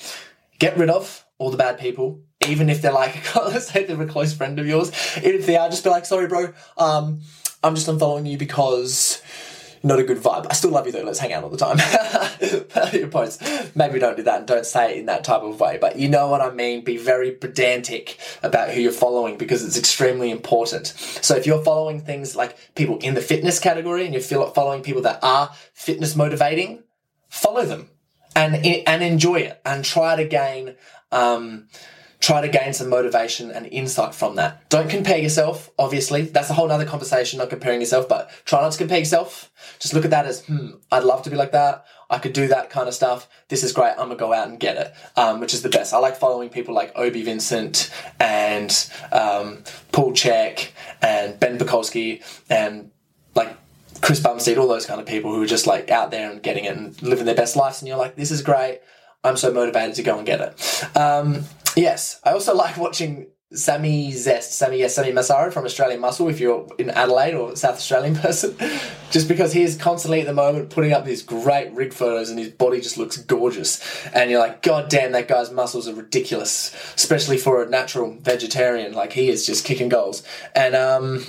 get 0.59 0.75
rid 0.75 0.89
of 0.89 1.23
all 1.37 1.51
the 1.51 1.57
bad 1.57 1.79
people, 1.79 2.21
even 2.45 2.69
if 2.69 2.81
they're 2.81 2.91
like, 2.91 3.33
let's 3.35 3.71
say 3.71 3.85
they're 3.85 4.01
a 4.01 4.05
close 4.05 4.33
friend 4.33 4.59
of 4.59 4.67
yours. 4.67 4.89
If 5.15 5.45
they 5.45 5.55
are, 5.55 5.69
just 5.69 5.85
be 5.85 5.89
like, 5.89 6.05
sorry, 6.05 6.27
bro, 6.27 6.53
um, 6.77 7.21
I'm 7.63 7.75
just 7.75 7.87
unfollowing 7.87 8.29
you 8.29 8.37
because 8.37 9.21
not 9.83 9.99
a 9.99 10.03
good 10.03 10.17
vibe. 10.17 10.47
I 10.49 10.53
still 10.53 10.71
love 10.71 10.85
you 10.85 10.93
though. 10.93 11.03
Let's 11.03 11.19
hang 11.19 11.33
out 11.33 11.43
all 11.43 11.49
the 11.49 11.57
time. 11.57 11.77
Your 12.93 13.07
posts. 13.07 13.75
Maybe 13.75 13.99
don't 13.99 14.15
do 14.15 14.23
that 14.23 14.39
and 14.39 14.47
don't 14.47 14.65
say 14.65 14.93
it 14.93 14.97
in 14.99 15.05
that 15.07 15.23
type 15.23 15.41
of 15.41 15.59
way, 15.59 15.77
but 15.79 15.97
you 15.97 16.07
know 16.07 16.29
what 16.29 16.41
I 16.41 16.51
mean. 16.51 16.83
Be 16.83 16.97
very 16.97 17.31
pedantic 17.31 18.17
about 18.41 18.69
who 18.71 18.81
you're 18.81 18.91
following 18.91 19.37
because 19.37 19.65
it's 19.65 19.77
extremely 19.77 20.31
important. 20.31 20.87
So 20.87 21.35
if 21.35 21.45
you're 21.45 21.63
following 21.63 21.99
things 21.99 22.35
like 22.35 22.57
people 22.75 22.97
in 22.99 23.13
the 23.13 23.21
fitness 23.21 23.59
category 23.59 24.05
and 24.05 24.13
you're 24.13 24.47
following 24.51 24.83
people 24.83 25.01
that 25.01 25.19
are 25.21 25.51
fitness 25.73 26.15
motivating, 26.15 26.83
follow 27.27 27.65
them 27.65 27.89
and 28.35 28.55
and 28.65 29.03
enjoy 29.03 29.35
it 29.35 29.61
and 29.65 29.83
try 29.83 30.15
to 30.15 30.25
gain 30.25 30.75
um, 31.11 31.67
try 32.23 32.39
to 32.39 32.47
gain 32.47 32.71
some 32.71 32.87
motivation 32.87 33.51
and 33.51 33.67
insight 33.67 34.15
from 34.15 34.37
that. 34.37 34.69
Don't 34.69 34.89
compare 34.89 35.17
yourself, 35.17 35.69
obviously. 35.77 36.21
That's 36.21 36.49
a 36.49 36.53
whole 36.53 36.71
other 36.71 36.85
conversation, 36.85 37.39
not 37.39 37.49
comparing 37.49 37.81
yourself, 37.81 38.07
but 38.07 38.31
try 38.45 38.61
not 38.61 38.71
to 38.71 38.77
compare 38.77 38.99
yourself. 38.99 39.51
Just 39.79 39.93
look 39.93 40.05
at 40.05 40.11
that 40.11 40.25
as, 40.25 40.45
hmm, 40.45 40.69
I'd 40.89 41.03
love 41.03 41.23
to 41.23 41.29
be 41.29 41.35
like 41.35 41.51
that. 41.51 41.85
I 42.09 42.19
could 42.19 42.31
do 42.31 42.47
that 42.47 42.69
kind 42.69 42.87
of 42.87 42.93
stuff. 42.93 43.27
This 43.49 43.61
is 43.61 43.73
great. 43.73 43.91
I'm 43.91 44.07
gonna 44.07 44.15
go 44.15 44.31
out 44.31 44.47
and 44.47 44.57
get 44.57 44.77
it, 44.77 44.93
um, 45.17 45.41
which 45.41 45.53
is 45.53 45.63
the 45.63 45.69
best. 45.69 45.93
I 45.93 45.97
like 45.97 46.15
following 46.15 46.47
people 46.47 46.73
like 46.73 46.93
Obi 46.95 47.23
Vincent 47.23 47.91
and 48.21 48.71
um, 49.11 49.61
Paul 49.91 50.13
Chek 50.13 50.69
and 51.01 51.37
Ben 51.41 51.57
Pakulski 51.57 52.23
and 52.49 52.89
like 53.35 53.53
Chris 53.99 54.21
Bumstead, 54.21 54.57
all 54.57 54.69
those 54.69 54.85
kind 54.85 55.01
of 55.01 55.07
people 55.07 55.35
who 55.35 55.43
are 55.43 55.47
just 55.47 55.67
like 55.67 55.91
out 55.91 56.09
there 56.09 56.31
and 56.31 56.41
getting 56.41 56.63
it 56.63 56.77
and 56.77 57.01
living 57.03 57.25
their 57.25 57.35
best 57.35 57.57
lives. 57.57 57.81
And 57.81 57.89
you're 57.89 57.97
like, 57.97 58.15
this 58.15 58.31
is 58.31 58.41
great. 58.41 58.79
I'm 59.25 59.35
so 59.35 59.51
motivated 59.51 59.95
to 59.95 60.03
go 60.03 60.17
and 60.17 60.25
get 60.25 60.39
it. 60.39 60.97
Um, 60.97 61.43
Yes, 61.75 62.19
I 62.23 62.31
also 62.31 62.55
like 62.63 62.77
watching 62.77 63.27
Sammy 63.53 64.11
Zest, 64.11 64.53
Sammy 64.53 64.79
yes, 64.79 64.95
Sammy 64.95 65.11
Massaro 65.11 65.51
from 65.51 65.65
Australian 65.65 65.99
Muscle. 65.99 66.27
If 66.27 66.39
you're 66.39 66.67
in 66.79 66.89
Adelaide 66.89 67.35
or 67.35 67.55
South 67.55 67.75
Australian 67.75 68.15
person, 68.27 68.55
just 69.11 69.27
because 69.27 69.53
he 69.53 69.61
is 69.61 69.77
constantly 69.77 70.21
at 70.21 70.25
the 70.25 70.33
moment 70.33 70.71
putting 70.71 70.91
up 70.91 71.05
these 71.05 71.21
great 71.21 71.71
rig 71.73 71.93
photos 71.93 72.29
and 72.29 72.39
his 72.39 72.49
body 72.49 72.81
just 72.81 72.97
looks 72.97 73.17
gorgeous, 73.17 73.81
and 74.07 74.31
you're 74.31 74.39
like, 74.39 74.63
God 74.63 74.89
damn, 74.89 75.11
that 75.11 75.27
guy's 75.27 75.51
muscles 75.51 75.87
are 75.87 75.93
ridiculous, 75.93 76.73
especially 76.95 77.37
for 77.37 77.61
a 77.61 77.69
natural 77.69 78.17
vegetarian. 78.21 78.93
Like 78.93 79.13
he 79.13 79.29
is 79.29 79.45
just 79.45 79.65
kicking 79.65 79.89
goals, 79.89 80.23
and 80.55 80.75
um, 80.75 81.23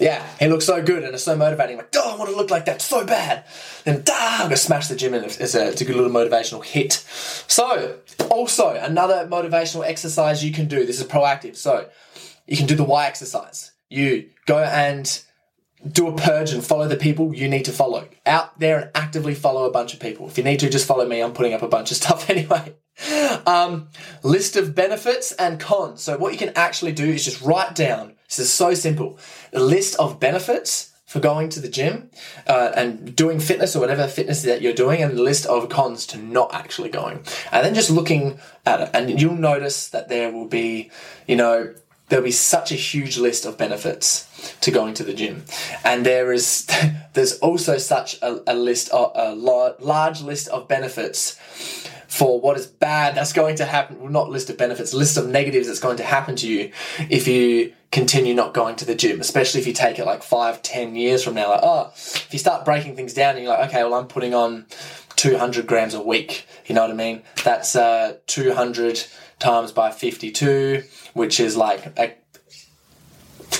yeah, 0.00 0.26
he 0.38 0.48
looks 0.48 0.64
so 0.64 0.82
good 0.82 1.04
and 1.04 1.14
it's 1.14 1.24
so 1.24 1.36
motivating. 1.36 1.76
Like, 1.76 1.94
oh, 1.96 2.14
I 2.14 2.16
want 2.16 2.30
to 2.30 2.36
look 2.36 2.50
like 2.50 2.64
that 2.64 2.82
so 2.82 3.04
bad. 3.04 3.44
Then, 3.84 4.02
da, 4.02 4.14
I'm 4.14 4.38
going 4.40 4.50
to 4.50 4.56
smash 4.56 4.88
the 4.88 4.96
gym 4.96 5.14
and 5.14 5.24
it's 5.24 5.54
a, 5.54 5.68
it's 5.68 5.80
a 5.80 5.84
good 5.84 5.96
little 5.96 6.10
motivational 6.10 6.64
hit. 6.64 6.92
So, 6.92 7.98
also, 8.30 8.70
another 8.74 9.26
motivational 9.28 9.86
exercise 9.86 10.44
you 10.44 10.52
can 10.52 10.66
do. 10.66 10.84
This 10.84 11.00
is 11.00 11.06
proactive. 11.06 11.56
So, 11.56 11.88
you 12.46 12.56
can 12.56 12.66
do 12.66 12.74
the 12.74 12.84
why 12.84 13.06
exercise. 13.06 13.72
You 13.88 14.30
go 14.46 14.58
and 14.58 15.22
do 15.90 16.08
a 16.08 16.16
purge 16.16 16.52
and 16.52 16.64
follow 16.64 16.88
the 16.88 16.96
people 16.96 17.34
you 17.34 17.48
need 17.48 17.66
to 17.66 17.72
follow. 17.72 18.08
Out 18.26 18.58
there 18.58 18.78
and 18.78 18.90
actively 18.94 19.34
follow 19.34 19.66
a 19.66 19.70
bunch 19.70 19.94
of 19.94 20.00
people. 20.00 20.26
If 20.26 20.38
you 20.38 20.44
need 20.44 20.60
to, 20.60 20.70
just 20.70 20.86
follow 20.86 21.06
me. 21.06 21.22
I'm 21.22 21.32
putting 21.32 21.54
up 21.54 21.62
a 21.62 21.68
bunch 21.68 21.90
of 21.90 21.96
stuff 21.98 22.28
anyway. 22.30 22.74
Um, 23.46 23.88
list 24.22 24.56
of 24.56 24.74
benefits 24.74 25.32
and 25.32 25.60
cons. 25.60 26.02
So, 26.02 26.16
what 26.16 26.32
you 26.32 26.38
can 26.38 26.52
actually 26.56 26.92
do 26.92 27.06
is 27.06 27.24
just 27.24 27.42
write 27.42 27.74
down 27.74 28.13
this 28.28 28.38
is 28.38 28.52
so 28.52 28.74
simple 28.74 29.18
a 29.52 29.60
list 29.60 29.96
of 29.96 30.20
benefits 30.20 30.92
for 31.06 31.20
going 31.20 31.48
to 31.48 31.60
the 31.60 31.68
gym 31.68 32.10
uh, 32.48 32.72
and 32.74 33.14
doing 33.14 33.38
fitness 33.38 33.76
or 33.76 33.80
whatever 33.80 34.08
fitness 34.08 34.42
that 34.42 34.60
you're 34.60 34.72
doing, 34.72 35.00
and 35.00 35.16
a 35.16 35.22
list 35.22 35.46
of 35.46 35.68
cons 35.68 36.08
to 36.08 36.18
not 36.18 36.52
actually 36.52 36.88
going. 36.88 37.22
And 37.52 37.64
then 37.64 37.72
just 37.72 37.88
looking 37.88 38.40
at 38.66 38.80
it, 38.80 38.90
and 38.92 39.20
you'll 39.20 39.36
notice 39.36 39.88
that 39.90 40.08
there 40.08 40.32
will 40.32 40.48
be, 40.48 40.90
you 41.28 41.36
know, 41.36 41.72
there'll 42.08 42.24
be 42.24 42.32
such 42.32 42.72
a 42.72 42.74
huge 42.74 43.16
list 43.16 43.44
of 43.46 43.56
benefits 43.56 44.28
to 44.60 44.70
going 44.70 44.94
to 44.94 45.04
the 45.04 45.14
gym 45.14 45.44
and 45.84 46.04
there 46.04 46.32
is 46.32 46.68
there's 47.14 47.38
also 47.38 47.78
such 47.78 48.20
a, 48.22 48.42
a 48.46 48.54
list 48.54 48.90
of, 48.90 49.12
a 49.14 49.34
large 49.34 50.20
list 50.20 50.48
of 50.48 50.68
benefits 50.68 51.38
for 52.14 52.40
what 52.40 52.56
is 52.56 52.66
bad 52.66 53.16
that's 53.16 53.32
going 53.32 53.56
to 53.56 53.64
happen 53.64 53.98
well, 54.00 54.10
not 54.10 54.30
list 54.30 54.48
of 54.48 54.56
benefits 54.56 54.94
list 54.94 55.16
of 55.16 55.26
negatives 55.26 55.66
that's 55.66 55.80
going 55.80 55.96
to 55.96 56.04
happen 56.04 56.36
to 56.36 56.48
you 56.48 56.70
if 57.10 57.26
you 57.26 57.72
continue 57.90 58.34
not 58.34 58.54
going 58.54 58.76
to 58.76 58.84
the 58.84 58.94
gym 58.94 59.20
especially 59.20 59.60
if 59.60 59.66
you 59.66 59.72
take 59.72 59.98
it 59.98 60.06
like 60.06 60.22
five 60.22 60.62
ten 60.62 60.94
years 60.94 61.24
from 61.24 61.34
now 61.34 61.50
like 61.50 61.60
oh 61.62 61.90
if 61.94 62.28
you 62.32 62.38
start 62.38 62.64
breaking 62.64 62.94
things 62.94 63.14
down 63.14 63.34
and 63.34 63.44
you're 63.44 63.52
like 63.52 63.68
okay 63.68 63.82
well 63.82 63.94
i'm 63.94 64.06
putting 64.06 64.32
on 64.32 64.64
200 65.16 65.66
grams 65.66 65.94
a 65.94 66.00
week 66.00 66.46
you 66.66 66.74
know 66.74 66.82
what 66.82 66.90
i 66.90 66.94
mean 66.94 67.20
that's 67.42 67.74
uh, 67.74 68.16
200 68.26 69.04
times 69.40 69.72
by 69.72 69.90
52 69.90 70.84
which 71.14 71.40
is 71.40 71.56
like 71.56 71.86
a, 71.98 72.14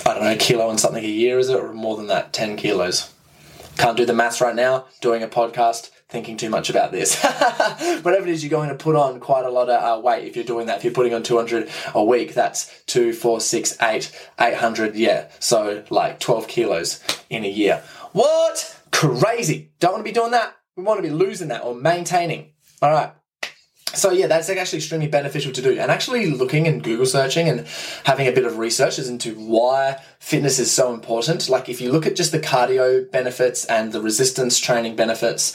I 0.07 0.15
don't 0.15 0.23
know, 0.23 0.33
a 0.33 0.37
kilo 0.37 0.69
and 0.69 0.79
something 0.79 1.05
a 1.05 1.09
year, 1.09 1.39
is 1.39 1.49
it? 1.49 1.57
Or 1.57 1.73
more 1.73 1.97
than 1.97 2.09
that, 2.09 2.33
10 2.33 2.57
kilos. 2.57 3.13
Can't 3.79 3.97
do 3.97 4.05
the 4.05 4.13
maths 4.13 4.41
right 4.41 4.55
now, 4.55 4.87
doing 5.01 5.23
a 5.23 5.29
podcast, 5.29 5.91
thinking 6.15 6.37
too 6.37 6.49
much 6.49 6.71
about 6.71 6.93
this. 6.93 7.21
Whatever 8.03 8.29
it 8.29 8.29
is, 8.29 8.45
you're 8.45 8.51
going 8.51 8.69
to 8.69 8.77
put 8.77 8.95
on 8.95 9.19
quite 9.19 9.45
a 9.45 9.51
lot 9.51 9.69
of 9.69 9.83
uh, 9.83 10.01
weight 10.01 10.29
if 10.29 10.37
you're 10.37 10.45
doing 10.45 10.69
that. 10.69 10.79
If 10.79 10.85
you're 10.85 10.93
putting 10.93 11.13
on 11.13 11.25
200 11.25 11.69
a 11.93 12.05
week, 12.05 12.35
that's 12.35 12.83
two, 12.87 13.13
four, 13.13 13.41
six, 13.41 13.77
eight, 13.83 14.17
800, 14.41 14.95
yeah. 14.95 15.29
So 15.41 15.83
like 15.91 16.21
12 16.21 16.47
kilos 16.47 17.03
in 17.29 17.45
a 17.45 17.49
year. 17.49 17.83
What? 18.13 18.81
Crazy. 18.93 19.73
Don't 19.81 19.95
want 19.95 20.07
to 20.07 20.09
be 20.09 20.15
doing 20.15 20.31
that. 20.31 20.57
We 20.77 20.85
want 20.85 20.99
to 20.99 21.03
be 21.03 21.11
losing 21.11 21.49
that 21.49 21.65
or 21.65 21.75
maintaining. 21.75 22.53
All 22.81 22.93
right 22.93 23.13
so 23.97 24.11
yeah, 24.11 24.27
that's 24.27 24.49
actually 24.51 24.79
extremely 24.79 25.09
beneficial 25.09 25.53
to 25.53 25.63
do. 25.63 25.79
And 25.79 25.91
actually 25.91 26.31
looking 26.31 26.67
and 26.67 26.83
Google 26.83 27.07
searching 27.07 27.49
and 27.49 27.67
having 28.05 28.27
a 28.27 28.33
bit 28.33 28.45
of 28.45 28.59
research 28.59 28.99
as 28.99 29.09
into 29.09 29.35
why 29.35 30.01
fitness 30.25 30.59
is 30.59 30.73
so 30.73 30.95
important. 30.95 31.51
Like 31.51 31.69
if 31.69 31.83
you 31.83 31.93
look 31.93 32.07
at 32.07 32.17
just 32.17 32.33
the 32.33 32.41
cardio 32.41 33.09
benefits 33.11 33.67
and 33.67 33.93
the 33.93 34.01
resistance 34.01 34.59
training 34.59 34.97
benefits, 34.97 35.53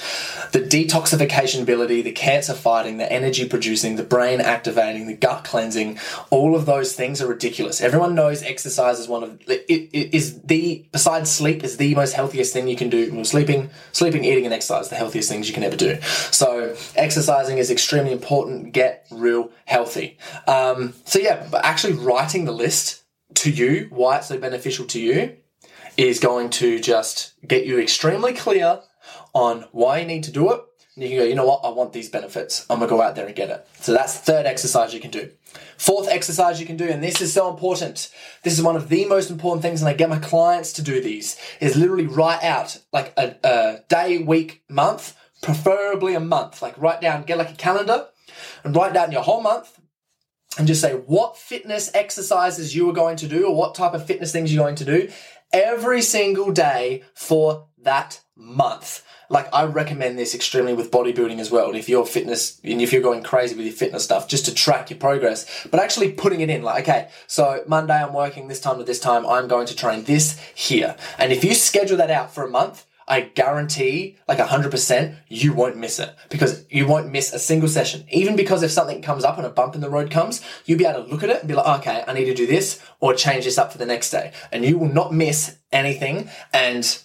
the 0.52 0.60
detoxification 0.60 1.64
ability, 1.64 2.04
the 2.04 2.12
cancer 2.12 2.54
fighting, 2.54 2.98
the 2.98 3.12
energy 3.12 3.50
producing, 3.50 3.96
the 3.96 4.04
brain 4.04 4.40
activating, 4.40 5.08
the 5.08 5.16
gut 5.16 5.44
cleansing, 5.44 5.98
all 6.30 6.56
of 6.56 6.68
those 6.68 6.94
things 6.94 7.20
are 7.20 7.26
ridiculous. 7.26 7.82
Everyone 7.82 8.14
knows 8.14 8.44
exercise 8.44 9.00
is 9.00 9.08
one 9.08 9.24
of 9.24 9.42
it, 9.48 9.66
it 9.68 10.14
is 10.16 10.40
the 10.44 10.86
besides 10.92 11.32
sleep 11.32 11.64
is 11.64 11.78
the 11.78 11.96
most 11.96 12.14
healthiest 12.14 12.54
thing 12.54 12.68
you 12.68 12.76
can 12.76 12.92
do. 12.92 13.12
Well, 13.12 13.26
sleeping, 13.26 13.72
sleeping, 13.92 14.24
eating, 14.24 14.46
and 14.46 14.54
exercise 14.54 14.90
the 14.90 14.98
healthiest 14.98 15.30
things 15.30 15.48
you 15.48 15.56
can 15.56 15.64
ever 15.64 15.78
do. 15.78 16.00
So 16.30 16.76
exercising 16.96 17.58
is 17.58 17.72
extremely 17.72 18.12
important. 18.12 18.72
Get 18.74 19.08
real 19.10 19.50
healthy. 19.66 20.20
Um, 20.46 20.94
so 21.06 21.18
yeah, 21.18 21.48
but 21.50 21.66
actually 21.66 21.94
writing 21.94 22.46
the 22.46 22.52
list 22.52 22.99
to 23.36 23.52
you, 23.52 23.88
why 23.90 24.18
it's 24.18 24.28
so 24.28 24.38
beneficial 24.38 24.86
to 24.88 25.00
you, 25.00 25.38
is 25.98 26.20
going 26.20 26.50
to 26.50 26.80
just 26.80 27.34
get 27.48 27.66
you 27.66 27.80
extremely 27.80 28.34
clear 28.34 28.82
on 29.34 29.66
why 29.72 30.00
you 30.00 30.08
need 30.08 30.24
to 30.24 30.32
do 30.32 30.52
it. 30.52 30.62
And 30.96 31.04
you 31.04 31.10
can 31.10 31.20
go, 31.20 31.24
you 31.24 31.36
know 31.36 31.46
what, 31.46 31.62
I 31.64 31.70
want 31.70 31.94
these 31.94 32.10
benefits. 32.10 32.66
I'm 32.70 32.80
gonna 32.80 32.90
go 32.90 33.02
out 33.02 33.16
there 33.16 33.26
and 33.26 33.36
get 33.36 33.50
it. 33.50 33.68
So 33.80 33.94
that's 33.94 34.20
the 34.20 34.32
third 34.32 34.46
exercise 34.46 34.94
you 34.94 35.00
can 35.00 35.12
do. 35.12 35.32
Fourth 35.78 36.10
exercise 36.10 36.60
you 36.60 36.66
can 36.66 36.78
do, 36.78 36.90
and 36.90 37.02
this 37.02 37.22
is 37.22 37.32
so 37.32 37.50
important. 37.50 38.14
This 38.44 38.58
is 38.58 38.64
one 38.64 38.76
of 38.76 38.90
the 38.90 39.06
most 39.06 39.30
important 39.30 39.62
things, 39.62 39.82
and 39.82 39.90
I 39.90 39.94
get 39.94 40.10
my 40.10 40.20
clients 40.20 40.74
to 40.74 40.82
do 40.82 41.02
these, 41.02 41.38
is 41.62 41.78
literally 41.78 42.06
write 42.06 42.44
out 42.44 42.80
like 42.92 43.14
a, 43.18 43.36
a 43.44 43.80
day, 43.88 44.18
week, 44.18 44.64
month, 44.70 45.16
preferably 45.42 46.16
a 46.16 46.20
month. 46.20 46.62
Like 46.62 46.78
write 46.78 47.02
down, 47.02 47.24
get 47.24 47.38
like 47.38 47.52
a 47.52 47.56
calendar 47.56 48.08
and 48.64 48.76
write 48.76 48.94
down 48.94 49.12
your 49.12 49.24
whole 49.24 49.42
month 49.42 49.79
and 50.58 50.68
just 50.68 50.82
say 50.82 50.94
what 50.94 51.38
fitness 51.38 51.92
exercises 51.94 52.76
you 52.76 52.90
are 52.90 52.94
going 52.94 53.18
to 53.18 53.28
do 53.28 53.48
or 53.48 53.56
what 53.56 53.76
type 53.76 53.94
of 53.94 54.06
fitness 54.06 54.32
things 54.32 54.54
you're 54.54 54.64
going 54.64 54.76
to 54.76 54.86
do 54.86 55.10
every 55.54 56.02
single 56.02 56.52
day 56.52 57.04
for 57.14 57.68
that 57.84 58.22
month. 58.36 59.04
Like 59.30 59.48
I 59.54 59.66
recommend 59.66 60.18
this 60.18 60.34
extremely 60.34 60.74
with 60.74 60.90
bodybuilding 60.90 61.40
as 61.40 61.52
well. 61.52 61.68
And 61.68 61.78
if 61.78 61.88
you're 61.88 62.06
fitness 62.06 62.60
and 62.64 62.82
if 62.82 62.92
you're 62.92 63.02
going 63.02 63.22
crazy 63.22 63.56
with 63.56 63.66
your 63.66 63.76
fitness 63.76 64.04
stuff, 64.04 64.28
just 64.28 64.46
to 64.46 64.54
track 64.54 64.90
your 64.90 64.98
progress, 64.98 65.68
but 65.70 65.80
actually 65.80 66.14
putting 66.14 66.42
it 66.42 66.50
in 66.50 66.64
like, 66.64 66.90
okay, 66.90 67.10
so 67.28 67.64
Monday 67.68 68.02
I'm 68.02 68.14
working 68.14 68.48
this 68.48 68.60
time 68.60 68.80
to 68.80 68.84
this 68.84 69.00
time, 69.00 69.28
I'm 69.28 69.48
going 69.48 69.68
to 69.68 69.76
train 69.76 70.04
this 70.04 70.40
here. 70.56 70.96
And 71.20 71.32
if 71.32 71.44
you 71.44 71.54
schedule 71.54 71.98
that 71.98 72.10
out 72.10 72.34
for 72.34 72.44
a 72.44 72.50
month, 72.50 72.86
I 73.10 73.22
guarantee, 73.22 74.18
like 74.28 74.38
100%, 74.38 75.18
you 75.28 75.52
won't 75.54 75.78
miss 75.78 75.98
it 75.98 76.16
because 76.30 76.64
you 76.70 76.86
won't 76.86 77.12
miss 77.12 77.34
a 77.34 77.40
single 77.40 77.68
session. 77.68 78.06
Even 78.12 78.36
because 78.36 78.62
if 78.62 78.70
something 78.70 79.02
comes 79.02 79.24
up 79.24 79.38
and 79.38 79.48
a 79.48 79.50
bump 79.50 79.74
in 79.74 79.82
the 79.82 79.90
road 79.90 80.12
comes, 80.12 80.42
you'll 80.66 80.78
be 80.78 80.86
able 80.86 81.04
to 81.04 81.10
look 81.10 81.24
at 81.24 81.30
it 81.30 81.40
and 81.40 81.48
be 81.48 81.56
like, 81.56 81.80
okay, 81.80 82.04
I 82.08 82.14
need 82.14 82.26
to 82.26 82.36
do 82.36 82.46
this 82.46 82.80
or 83.00 83.16
change 83.16 83.46
this 83.46 83.58
up 83.58 83.72
for 83.72 83.80
the 83.80 83.86
next 83.88 84.12
day. 84.12 84.32
And 84.52 84.64
you 84.64 84.78
will 84.78 84.94
not 84.94 85.12
miss 85.12 85.58
anything. 85.72 86.30
And 86.54 87.02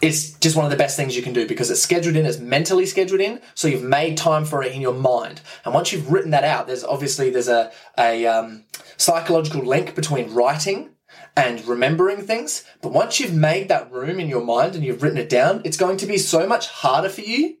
it's 0.00 0.32
just 0.38 0.54
one 0.54 0.64
of 0.64 0.70
the 0.70 0.76
best 0.76 0.96
things 0.96 1.16
you 1.16 1.22
can 1.22 1.32
do 1.32 1.48
because 1.48 1.70
it's 1.70 1.82
scheduled 1.82 2.14
in, 2.14 2.26
it's 2.26 2.38
mentally 2.38 2.86
scheduled 2.86 3.20
in, 3.20 3.40
so 3.54 3.66
you've 3.66 3.82
made 3.82 4.16
time 4.16 4.44
for 4.44 4.62
it 4.62 4.72
in 4.72 4.80
your 4.80 4.94
mind. 4.94 5.40
And 5.64 5.74
once 5.74 5.92
you've 5.92 6.12
written 6.12 6.30
that 6.30 6.44
out, 6.44 6.66
there's 6.66 6.84
obviously 6.84 7.30
there's 7.30 7.48
a 7.48 7.72
a 7.98 8.26
um, 8.26 8.64
psychological 8.96 9.64
link 9.64 9.94
between 9.94 10.32
writing 10.32 10.90
and 11.36 11.66
remembering 11.66 12.22
things. 12.22 12.64
But 12.80 12.92
once 12.92 13.18
you've 13.18 13.34
made 13.34 13.68
that 13.68 13.90
room 13.90 14.20
in 14.20 14.28
your 14.28 14.44
mind 14.44 14.74
and 14.74 14.84
you've 14.84 15.02
written 15.02 15.18
it 15.18 15.28
down, 15.28 15.62
it's 15.64 15.76
going 15.76 15.96
to 15.98 16.06
be 16.06 16.18
so 16.18 16.46
much 16.46 16.68
harder 16.68 17.08
for 17.08 17.22
you 17.22 17.56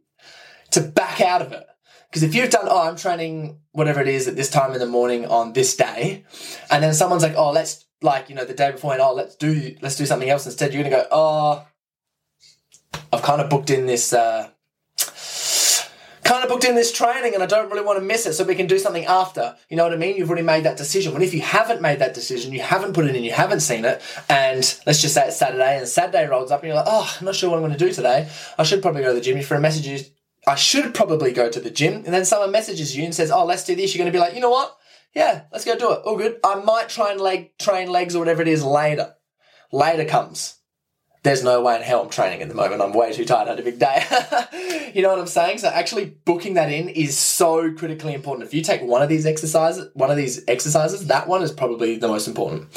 to 0.70 0.80
back 0.80 1.20
out 1.20 1.42
of 1.42 1.52
it. 1.52 1.66
Because 2.08 2.22
if 2.22 2.34
you've 2.34 2.50
done, 2.50 2.66
oh, 2.68 2.88
I'm 2.88 2.96
training 2.96 3.58
whatever 3.72 4.00
it 4.00 4.06
is 4.06 4.28
at 4.28 4.36
this 4.36 4.50
time 4.50 4.72
in 4.72 4.78
the 4.78 4.86
morning 4.86 5.26
on 5.26 5.52
this 5.52 5.74
day, 5.74 6.24
and 6.70 6.82
then 6.82 6.94
someone's 6.94 7.24
like, 7.24 7.34
oh, 7.36 7.50
let's 7.50 7.86
like 8.02 8.28
you 8.28 8.36
know 8.36 8.44
the 8.44 8.54
day 8.54 8.70
before, 8.70 8.92
and 8.92 9.02
oh, 9.02 9.12
let's 9.12 9.34
do 9.34 9.74
let's 9.82 9.96
do 9.96 10.06
something 10.06 10.30
else 10.30 10.46
instead. 10.46 10.72
You're 10.72 10.84
gonna 10.84 10.94
go, 10.94 11.06
oh, 11.10 11.66
I've 13.12 13.22
kind 13.22 13.40
of 13.40 13.50
booked 13.50 13.70
in 13.70 13.86
this 13.86 14.12
uh, 14.12 14.48
kind 16.24 16.42
of 16.42 16.48
booked 16.48 16.64
in 16.64 16.74
this 16.74 16.92
training 16.92 17.34
and 17.34 17.42
I 17.42 17.46
don't 17.46 17.70
really 17.70 17.84
want 17.84 17.98
to 17.98 18.04
miss 18.04 18.26
it 18.26 18.32
so 18.32 18.44
we 18.44 18.54
can 18.54 18.66
do 18.66 18.78
something 18.78 19.04
after. 19.04 19.56
You 19.68 19.76
know 19.76 19.84
what 19.84 19.92
I 19.92 19.96
mean? 19.96 20.16
You've 20.16 20.28
already 20.28 20.44
made 20.44 20.64
that 20.64 20.76
decision. 20.76 21.12
When 21.12 21.22
if 21.22 21.34
you 21.34 21.42
haven't 21.42 21.82
made 21.82 21.98
that 22.00 22.14
decision, 22.14 22.52
you 22.52 22.62
haven't 22.62 22.94
put 22.94 23.06
it 23.06 23.14
in, 23.14 23.24
you 23.24 23.32
haven't 23.32 23.60
seen 23.60 23.84
it, 23.84 24.02
and 24.28 24.80
let's 24.86 25.00
just 25.00 25.14
say 25.14 25.28
it's 25.28 25.36
Saturday 25.36 25.78
and 25.78 25.86
Saturday 25.86 26.26
rolls 26.26 26.50
up 26.50 26.60
and 26.60 26.68
you're 26.68 26.76
like, 26.76 26.86
oh, 26.88 27.16
I'm 27.18 27.26
not 27.26 27.34
sure 27.34 27.50
what 27.50 27.56
I'm 27.56 27.62
going 27.62 27.78
to 27.78 27.78
do 27.78 27.92
today. 27.92 28.28
I 28.58 28.62
should 28.62 28.82
probably 28.82 29.02
go 29.02 29.08
to 29.08 29.14
the 29.14 29.20
gym. 29.20 29.36
If 29.36 29.50
a 29.50 29.60
message 29.60 30.10
I 30.46 30.56
should 30.56 30.94
probably 30.94 31.32
go 31.32 31.48
to 31.48 31.60
the 31.60 31.70
gym. 31.70 31.94
And 31.94 32.06
then 32.06 32.24
someone 32.24 32.52
messages 32.52 32.96
you 32.96 33.04
and 33.04 33.14
says, 33.14 33.30
oh, 33.30 33.44
let's 33.44 33.64
do 33.64 33.74
this. 33.74 33.94
You're 33.94 34.02
going 34.02 34.12
to 34.12 34.16
be 34.16 34.20
like, 34.20 34.34
you 34.34 34.40
know 34.40 34.50
what? 34.50 34.76
Yeah, 35.14 35.44
let's 35.52 35.64
go 35.64 35.76
do 35.76 35.92
it. 35.92 36.00
All 36.04 36.16
good. 36.16 36.38
I 36.44 36.56
might 36.56 36.88
try 36.88 37.12
and 37.12 37.20
leg, 37.20 37.56
train 37.58 37.88
legs 37.88 38.14
or 38.14 38.18
whatever 38.18 38.42
it 38.42 38.48
is 38.48 38.64
later. 38.64 39.14
Later 39.72 40.04
comes 40.04 40.56
there's 41.24 41.42
no 41.42 41.62
way 41.62 41.74
in 41.74 41.82
hell 41.82 42.02
I'm 42.02 42.10
training 42.10 42.42
at 42.42 42.48
the 42.48 42.54
moment. 42.54 42.82
I'm 42.82 42.92
way 42.92 43.10
too 43.12 43.24
tired. 43.24 43.48
I 43.48 43.52
had 43.52 43.60
a 43.60 43.62
big 43.62 43.78
day. 43.78 44.04
you 44.94 45.00
know 45.00 45.08
what 45.08 45.18
I'm 45.18 45.26
saying? 45.26 45.58
So 45.58 45.68
actually 45.68 46.04
booking 46.26 46.54
that 46.54 46.70
in 46.70 46.90
is 46.90 47.18
so 47.18 47.72
critically 47.72 48.12
important. 48.12 48.46
If 48.46 48.52
you 48.52 48.62
take 48.62 48.82
one 48.82 49.00
of 49.00 49.08
these 49.08 49.24
exercises, 49.24 49.88
one 49.94 50.10
of 50.10 50.18
these 50.18 50.44
exercises, 50.46 51.06
that 51.06 51.26
one 51.26 51.42
is 51.42 51.50
probably 51.50 51.96
the 51.96 52.08
most 52.08 52.28
important. 52.28 52.68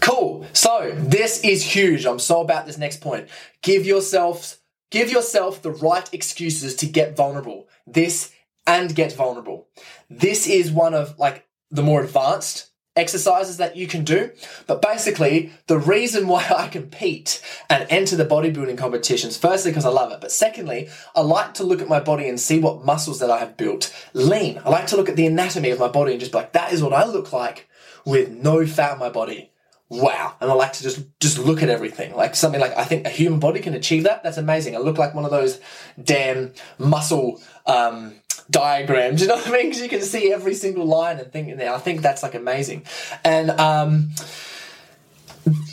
Cool. 0.00 0.46
So 0.52 0.94
this 0.96 1.42
is 1.42 1.64
huge. 1.64 2.06
I'm 2.06 2.20
so 2.20 2.40
about 2.40 2.66
this 2.66 2.78
next 2.78 3.00
point. 3.00 3.28
Give 3.60 3.84
yourself, 3.84 4.58
give 4.92 5.10
yourself 5.10 5.60
the 5.60 5.72
right 5.72 6.08
excuses 6.14 6.76
to 6.76 6.86
get 6.86 7.16
vulnerable. 7.16 7.68
This 7.88 8.32
and 8.68 8.94
get 8.94 9.12
vulnerable. 9.12 9.66
This 10.08 10.46
is 10.46 10.70
one 10.70 10.94
of 10.94 11.18
like 11.18 11.46
the 11.72 11.82
more 11.82 12.04
advanced 12.04 12.70
exercises 12.96 13.58
that 13.58 13.76
you 13.76 13.86
can 13.86 14.04
do. 14.04 14.30
But 14.66 14.82
basically, 14.82 15.52
the 15.66 15.78
reason 15.78 16.26
why 16.26 16.46
I 16.56 16.68
compete 16.68 17.42
and 17.68 17.86
enter 17.90 18.16
the 18.16 18.24
bodybuilding 18.24 18.78
competitions, 18.78 19.36
firstly, 19.36 19.70
because 19.70 19.84
I 19.84 19.90
love 19.90 20.12
it. 20.12 20.20
But 20.20 20.32
secondly, 20.32 20.88
I 21.14 21.20
like 21.20 21.54
to 21.54 21.64
look 21.64 21.82
at 21.82 21.88
my 21.88 22.00
body 22.00 22.28
and 22.28 22.40
see 22.40 22.58
what 22.58 22.84
muscles 22.84 23.20
that 23.20 23.30
I 23.30 23.38
have 23.38 23.56
built 23.56 23.94
lean. 24.12 24.60
I 24.64 24.70
like 24.70 24.86
to 24.88 24.96
look 24.96 25.08
at 25.08 25.16
the 25.16 25.26
anatomy 25.26 25.70
of 25.70 25.78
my 25.78 25.88
body 25.88 26.12
and 26.12 26.20
just 26.20 26.32
be 26.32 26.38
like, 26.38 26.52
that 26.52 26.72
is 26.72 26.82
what 26.82 26.92
I 26.92 27.04
look 27.04 27.32
like 27.32 27.68
with 28.04 28.30
no 28.30 28.66
fat 28.66 28.92
on 28.92 28.98
my 28.98 29.10
body. 29.10 29.50
Wow. 29.88 30.34
And 30.40 30.50
I 30.50 30.54
like 30.54 30.72
to 30.74 30.82
just, 30.82 31.04
just 31.20 31.38
look 31.38 31.62
at 31.62 31.68
everything. 31.68 32.14
Like 32.14 32.34
something 32.34 32.60
like, 32.60 32.76
I 32.76 32.84
think 32.84 33.06
a 33.06 33.10
human 33.10 33.38
body 33.38 33.60
can 33.60 33.74
achieve 33.74 34.02
that. 34.02 34.22
That's 34.24 34.36
amazing. 34.36 34.74
I 34.74 34.80
look 34.80 34.98
like 34.98 35.14
one 35.14 35.24
of 35.24 35.30
those 35.30 35.60
damn 36.02 36.52
muscle, 36.78 37.40
um, 37.66 38.14
diagrams. 38.50 39.20
You 39.20 39.28
know 39.28 39.36
what 39.36 39.48
I 39.48 39.52
mean? 39.52 39.66
Because 39.66 39.82
you 39.82 39.88
can 39.88 40.02
see 40.02 40.32
every 40.32 40.54
single 40.54 40.86
line 40.86 41.18
and 41.18 41.32
thing 41.32 41.48
in 41.48 41.58
there. 41.58 41.72
I 41.72 41.78
think 41.78 42.02
that's 42.02 42.22
like 42.22 42.34
amazing, 42.34 42.84
and 43.24 43.50
um, 43.50 44.10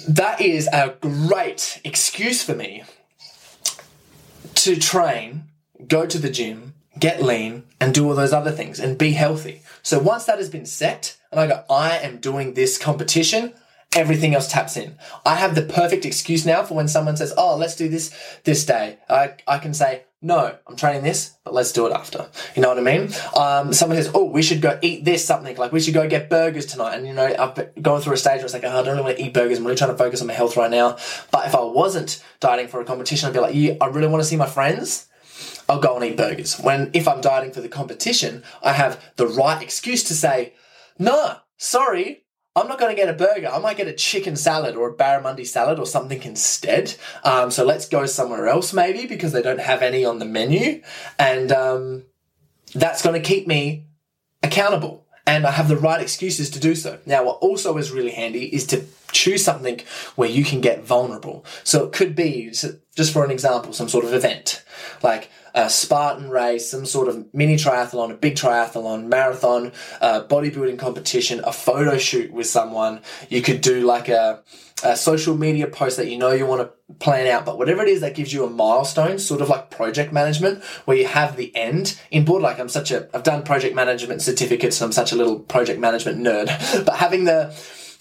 that 0.08 0.42
is 0.42 0.68
a 0.72 0.96
great 1.02 1.82
excuse 1.84 2.44
for 2.44 2.56
me 2.56 2.84
to 4.56 4.76
train, 4.78 5.44
go 5.88 6.06
to 6.06 6.18
the 6.18 6.30
gym, 6.30 6.74
get 7.00 7.22
lean, 7.22 7.64
and 7.80 7.94
do 7.94 8.08
all 8.08 8.16
those 8.16 8.34
other 8.34 8.52
things 8.52 8.80
and 8.80 8.98
be 8.98 9.12
healthy. 9.12 9.62
So 9.82 10.00
once 10.00 10.26
that 10.26 10.38
has 10.38 10.50
been 10.50 10.66
set, 10.66 11.18
and 11.32 11.40
I 11.40 11.48
go, 11.48 11.64
I 11.70 11.98
am 11.98 12.18
doing 12.18 12.54
this 12.54 12.78
competition 12.78 13.54
everything 13.96 14.34
else 14.34 14.52
taps 14.52 14.78
in. 14.78 14.96
I 15.26 15.36
have 15.36 15.56
the 15.56 15.62
perfect 15.62 16.06
excuse 16.06 16.46
now 16.46 16.64
for 16.64 16.74
when 16.74 16.88
someone 16.88 17.18
says, 17.18 17.34
"Oh, 17.38 17.56
let's 17.56 17.76
do 17.76 17.90
this 17.90 18.12
this 18.44 18.66
day." 18.66 18.98
I 19.10 19.34
I 19.48 19.60
can 19.60 19.74
say, 19.74 20.04
"No, 20.24 20.56
I'm 20.66 20.76
training 20.76 21.04
this, 21.04 21.34
but 21.44 21.54
let's 21.54 21.72
do 21.72 21.86
it 21.86 21.94
after." 21.94 22.28
You 22.56 22.62
know 22.62 22.70
what 22.70 22.80
I 22.80 22.82
mean? 22.82 23.10
Um, 23.36 23.74
someone 23.74 23.98
says, 23.98 24.10
"Oh, 24.14 24.24
we 24.24 24.42
should 24.42 24.62
go 24.62 24.80
eat 24.82 25.06
this 25.06 25.24
something 25.24 25.58
like 25.58 25.72
we 25.72 25.80
should 25.80 25.94
go 25.94 26.08
get 26.08 26.30
burgers 26.30 26.66
tonight," 26.66 26.96
and 26.96 27.06
you 27.06 27.14
know, 27.14 27.36
I've 27.38 27.82
gone 27.82 28.02
through 28.02 28.14
a 28.14 28.18
stage 28.18 28.38
where 28.38 28.46
it's 28.46 28.54
like, 28.54 28.64
oh, 28.64 28.70
"I 28.70 28.84
don't 28.84 28.96
really 28.96 29.04
want 29.04 29.18
to 29.18 29.24
eat 29.24 29.34
burgers. 29.34 29.58
I'm 29.58 29.66
really 29.66 29.78
trying 29.78 29.92
to 29.92 29.98
focus 29.98 30.22
on 30.22 30.28
my 30.28 30.34
health 30.34 30.58
right 30.58 30.72
now." 30.72 30.98
But 31.30 31.46
if 31.48 31.56
I 31.56 31.62
wasn't 31.62 32.24
dieting 32.40 32.70
for 32.70 32.82
a 32.82 32.86
competition, 32.86 33.28
I'd 33.28 33.34
be 33.34 33.40
like, 33.40 33.54
"Yeah, 33.54 33.74
I 33.82 33.88
really 33.88 34.08
want 34.08 34.24
to 34.24 34.28
see 34.28 34.38
my 34.38 34.48
friends." 34.48 35.08
I'll 35.70 35.80
go 35.80 35.96
and 35.96 36.04
eat 36.04 36.18
burgers. 36.18 36.60
When 36.60 36.90
if 36.94 37.08
I'm 37.08 37.22
dieting 37.22 37.52
for 37.52 37.62
the 37.62 37.70
competition, 37.70 38.44
I 38.62 38.74
have 38.74 39.02
the 39.16 39.28
right 39.28 39.62
excuse 39.62 40.04
to 40.06 40.14
say, 40.14 40.54
"No, 41.00 41.38
sorry, 41.58 42.23
I'm 42.56 42.68
not 42.68 42.80
going 42.80 42.96
to 42.96 43.02
get 43.02 43.10
a 43.10 43.14
burger. 43.14 43.48
I 43.48 43.58
might 43.58 43.78
get 43.78 43.88
a 43.88 43.94
chicken 43.94 44.36
salad 44.36 44.76
or 44.76 44.90
a 44.90 44.94
barramundi 44.94 45.46
salad 45.46 45.80
or 45.80 45.88
something 45.88 46.22
instead. 46.22 46.96
Um, 47.24 47.50
so 47.50 47.66
let's 47.66 47.88
go 47.88 48.06
somewhere 48.06 48.48
else 48.48 48.74
maybe 48.74 49.08
because 49.08 49.32
they 49.32 49.42
don't 49.42 49.60
have 49.60 49.82
any 49.82 50.06
on 50.06 50.20
the 50.20 50.26
menu. 50.26 50.84
And 51.18 51.52
um, 51.52 52.04
that's 52.76 53.02
going 53.02 53.20
to 53.20 53.28
keep 53.28 53.48
me 53.48 53.88
accountable. 54.44 55.08
And 55.26 55.48
I 55.48 55.52
have 55.52 55.68
the 55.68 55.78
right 55.78 56.02
excuses 56.02 56.50
to 56.52 56.60
do 56.60 56.76
so. 56.76 57.00
Now, 57.06 57.24
what 57.24 57.38
also 57.38 57.78
is 57.78 57.92
really 57.92 58.12
handy 58.12 58.54
is 58.54 58.68
to 58.68 58.84
choose 59.12 59.44
something 59.44 59.82
where 60.16 60.30
you 60.30 60.44
can 60.44 60.60
get 60.60 60.84
vulnerable. 60.84 61.46
So 61.64 61.86
it 61.86 61.94
could 61.94 62.16
be, 62.16 62.50
just 62.50 63.14
for 63.14 63.24
an 63.24 63.32
example, 63.32 63.74
some 63.74 63.90
sort 63.90 64.06
of 64.06 64.14
event. 64.14 64.64
Like 65.02 65.30
a 65.54 65.70
Spartan 65.70 66.30
race, 66.30 66.70
some 66.70 66.86
sort 66.86 67.08
of 67.08 67.34
mini 67.34 67.56
triathlon, 67.56 68.12
a 68.12 68.16
big 68.16 68.36
triathlon, 68.36 69.06
marathon, 69.06 69.72
a 70.02 70.24
bodybuilding 70.24 70.80
competition, 70.80 71.42
a 71.44 71.54
photo 71.54 71.98
shoot 71.98 72.32
with 72.32 72.48
someone. 72.48 73.02
You 73.30 73.42
could 73.42 73.62
do 73.62 73.86
like 73.86 74.10
a, 74.10 74.42
a 74.84 74.96
social 74.96 75.38
media 75.38 75.68
post 75.68 75.98
that 75.98 76.10
you 76.10 76.18
know 76.18 76.32
you 76.32 76.46
want 76.46 76.62
to 76.62 76.96
plan 76.96 77.28
out, 77.28 77.46
but 77.46 77.58
whatever 77.58 77.84
it 77.84 77.90
is 77.90 78.02
that 78.02 78.16
gives 78.16 78.34
you 78.34 78.46
a 78.46 78.50
milestone, 78.50 79.20
sort 79.20 79.42
of 79.42 79.50
like 79.50 79.70
project 79.70 80.12
management, 80.12 80.64
where 80.86 80.98
you 80.98 81.08
have 81.08 81.38
the 81.38 81.56
end 81.56 82.00
in 82.12 82.26
board. 82.26 82.42
Like 82.42 82.60
I'm 82.60 82.70
such 82.70 82.92
a, 82.92 83.08
I've 83.14 83.24
done 83.24 83.44
project 83.44 83.76
management 83.76 84.22
certificates, 84.22 84.78
so 84.78 84.86
I'm 84.86 84.92
such 84.92 85.12
a 85.12 85.16
little 85.16 85.40
project 85.40 85.80
management 85.80 86.20
nerd, 86.20 86.48
but 86.86 86.96
having 86.96 87.26
the, 87.26 87.56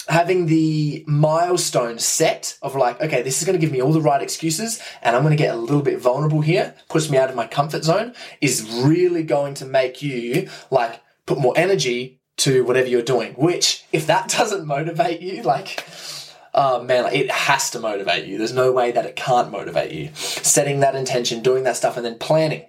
having 0.09 0.47
the 0.47 1.05
milestone 1.07 1.99
set 1.99 2.59
of 2.63 2.75
like, 2.75 3.01
okay, 3.01 3.23
this 3.23 3.41
is 3.41 3.47
going 3.47 3.59
to 3.59 3.65
give 3.65 3.73
me 3.73 3.81
all 3.81 3.93
the 3.93 4.01
right 4.01 4.23
excuses 4.23 4.83
and 5.01 5.15
I'm 5.15 5.23
going 5.23 5.37
to 5.37 5.43
get 5.43 5.55
a 5.55 5.59
little 5.59 5.83
bit 5.83 6.01
vulnerable 6.01 6.41
here, 6.41 6.75
push 6.89 7.09
me 7.09 7.19
out 7.19 7.31
of 7.31 7.37
my 7.37 7.47
comfort 7.47 7.85
zone 7.85 8.15
is 8.41 8.69
really 8.85 9.23
going 9.23 9.55
to 9.55 9.65
make 9.65 10.03
you 10.03 10.49
like 10.71 11.01
put 11.27 11.39
more 11.39 11.55
energy 11.57 12.21
to 12.39 12.65
whatever 12.65 12.89
you're 12.89 13.03
doing, 13.03 13.35
which 13.35 13.85
if 13.93 14.07
that 14.07 14.29
doesn't 14.39 14.67
motivate 14.67 15.21
you, 15.21 15.43
like, 15.43 15.85
oh 16.55 16.83
man, 16.83 17.05
like, 17.05 17.15
it 17.15 17.31
has 17.31 17.71
to 17.71 17.81
motivate 17.81 18.27
you. 18.27 18.39
There's 18.39 18.53
no 18.53 18.73
way 18.73 18.91
that 18.93 19.07
it 19.07 19.17
can't 19.17 19.51
motivate 19.51 19.93
you. 19.93 20.11
Setting 20.15 20.81
that 20.81 20.95
intention, 20.95 21.43
doing 21.43 21.65
that 21.65 21.77
stuff 21.77 21.97
and 21.97 22.05
then 22.05 22.19
planning. 22.19 22.67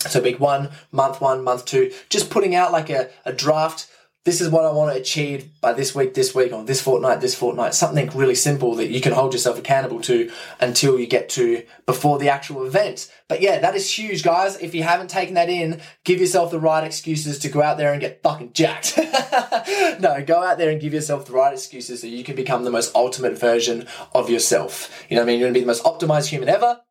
So 0.00 0.20
week 0.20 0.38
one, 0.38 0.70
month 0.92 1.20
one, 1.20 1.42
month 1.42 1.64
two, 1.64 1.92
just 2.08 2.30
putting 2.30 2.54
out 2.54 2.70
like 2.70 2.88
a, 2.88 3.10
a 3.24 3.32
draft 3.32 3.88
this 4.28 4.42
is 4.42 4.50
what 4.50 4.66
I 4.66 4.70
want 4.72 4.92
to 4.92 5.00
achieve 5.00 5.58
by 5.62 5.72
this 5.72 5.94
week, 5.94 6.12
this 6.12 6.34
week, 6.34 6.52
or 6.52 6.62
this 6.62 6.82
fortnight, 6.82 7.22
this 7.22 7.34
fortnight. 7.34 7.72
Something 7.72 8.10
really 8.10 8.34
simple 8.34 8.74
that 8.74 8.88
you 8.90 9.00
can 9.00 9.14
hold 9.14 9.32
yourself 9.32 9.58
accountable 9.58 10.02
to 10.02 10.30
until 10.60 11.00
you 11.00 11.06
get 11.06 11.30
to 11.30 11.64
before 11.86 12.18
the 12.18 12.28
actual 12.28 12.66
event. 12.66 13.10
But 13.26 13.40
yeah, 13.40 13.58
that 13.58 13.74
is 13.74 13.90
huge, 13.90 14.22
guys. 14.22 14.58
If 14.58 14.74
you 14.74 14.82
haven't 14.82 15.08
taken 15.08 15.32
that 15.36 15.48
in, 15.48 15.80
give 16.04 16.20
yourself 16.20 16.50
the 16.50 16.60
right 16.60 16.84
excuses 16.84 17.38
to 17.38 17.48
go 17.48 17.62
out 17.62 17.78
there 17.78 17.90
and 17.90 18.02
get 18.02 18.22
fucking 18.22 18.52
jacked. 18.52 18.98
no, 19.98 20.22
go 20.26 20.42
out 20.42 20.58
there 20.58 20.68
and 20.68 20.78
give 20.78 20.92
yourself 20.92 21.24
the 21.24 21.32
right 21.32 21.54
excuses 21.54 22.02
so 22.02 22.06
you 22.06 22.22
can 22.22 22.36
become 22.36 22.64
the 22.64 22.70
most 22.70 22.94
ultimate 22.94 23.38
version 23.38 23.86
of 24.14 24.28
yourself. 24.28 25.06
You 25.08 25.16
know 25.16 25.22
what 25.22 25.28
I 25.28 25.32
mean? 25.32 25.40
You're 25.40 25.46
going 25.46 25.54
to 25.54 25.60
be 25.60 25.64
the 25.64 25.68
most 25.68 25.84
optimized 25.84 26.26
human 26.28 26.50
ever. 26.50 26.82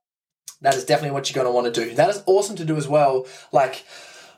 That 0.62 0.74
is 0.74 0.86
definitely 0.86 1.14
what 1.14 1.30
you're 1.30 1.36
going 1.44 1.54
to 1.54 1.56
want 1.56 1.72
to 1.72 1.86
do. 1.86 1.94
That 1.94 2.10
is 2.10 2.24
awesome 2.26 2.56
to 2.56 2.66
do 2.66 2.78
as 2.78 2.88
well. 2.88 3.28
Like, 3.52 3.86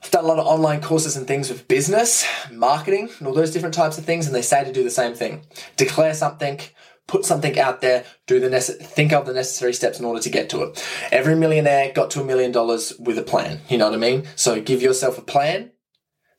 I've 0.03 0.11
done 0.11 0.23
a 0.23 0.27
lot 0.27 0.39
of 0.39 0.47
online 0.47 0.81
courses 0.81 1.17
and 1.17 1.27
things 1.27 1.49
with 1.49 1.67
business, 1.67 2.25
marketing, 2.51 3.09
and 3.19 3.27
all 3.27 3.33
those 3.33 3.51
different 3.51 3.75
types 3.75 3.97
of 3.97 4.05
things, 4.05 4.25
and 4.25 4.35
they 4.35 4.41
say 4.41 4.63
to 4.63 4.71
do 4.71 4.83
the 4.83 4.89
same 4.89 5.13
thing. 5.13 5.41
Declare 5.75 6.13
something, 6.13 6.59
put 7.07 7.25
something 7.25 7.59
out 7.59 7.81
there, 7.81 8.05
do 8.27 8.39
the 8.39 8.49
nece- 8.49 8.79
think 8.79 9.11
of 9.11 9.25
the 9.25 9.33
necessary 9.33 9.73
steps 9.73 9.99
in 9.99 10.05
order 10.05 10.21
to 10.21 10.29
get 10.29 10.49
to 10.51 10.63
it. 10.63 10.85
Every 11.11 11.35
millionaire 11.35 11.91
got 11.91 12.11
to 12.11 12.21
a 12.21 12.23
million 12.23 12.51
dollars 12.51 12.93
with 12.99 13.17
a 13.17 13.23
plan. 13.23 13.59
You 13.67 13.77
know 13.77 13.85
what 13.85 13.95
I 13.95 13.97
mean? 13.97 14.25
So 14.35 14.61
give 14.61 14.81
yourself 14.81 15.17
a 15.17 15.21
plan, 15.21 15.71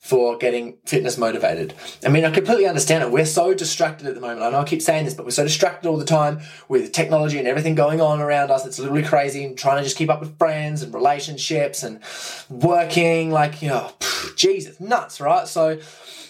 for 0.00 0.38
getting 0.38 0.78
fitness 0.86 1.18
motivated. 1.18 1.74
I 2.04 2.08
mean, 2.08 2.24
I 2.24 2.30
completely 2.30 2.66
understand 2.66 3.04
it. 3.04 3.12
We're 3.12 3.26
so 3.26 3.52
distracted 3.52 4.06
at 4.06 4.14
the 4.14 4.20
moment. 4.20 4.42
I 4.42 4.50
know 4.50 4.60
I 4.60 4.64
keep 4.64 4.80
saying 4.80 5.04
this, 5.04 5.12
but 5.12 5.26
we're 5.26 5.30
so 5.30 5.44
distracted 5.44 5.86
all 5.88 5.98
the 5.98 6.06
time 6.06 6.40
with 6.68 6.92
technology 6.92 7.38
and 7.38 7.46
everything 7.46 7.74
going 7.74 8.00
on 8.00 8.20
around 8.20 8.50
us. 8.50 8.64
It's 8.64 8.78
literally 8.78 9.02
crazy 9.02 9.44
and 9.44 9.58
trying 9.58 9.76
to 9.76 9.84
just 9.84 9.98
keep 9.98 10.08
up 10.08 10.20
with 10.20 10.38
friends 10.38 10.82
and 10.82 10.94
relationships 10.94 11.82
and 11.82 12.00
working 12.48 13.30
like, 13.30 13.60
you 13.60 13.68
know, 13.68 13.92
Jesus, 14.36 14.80
nuts, 14.80 15.20
right? 15.20 15.46
So 15.46 15.78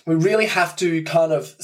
we 0.04 0.16
really 0.16 0.46
have 0.46 0.74
to 0.76 1.04
kind 1.04 1.32
of 1.32 1.54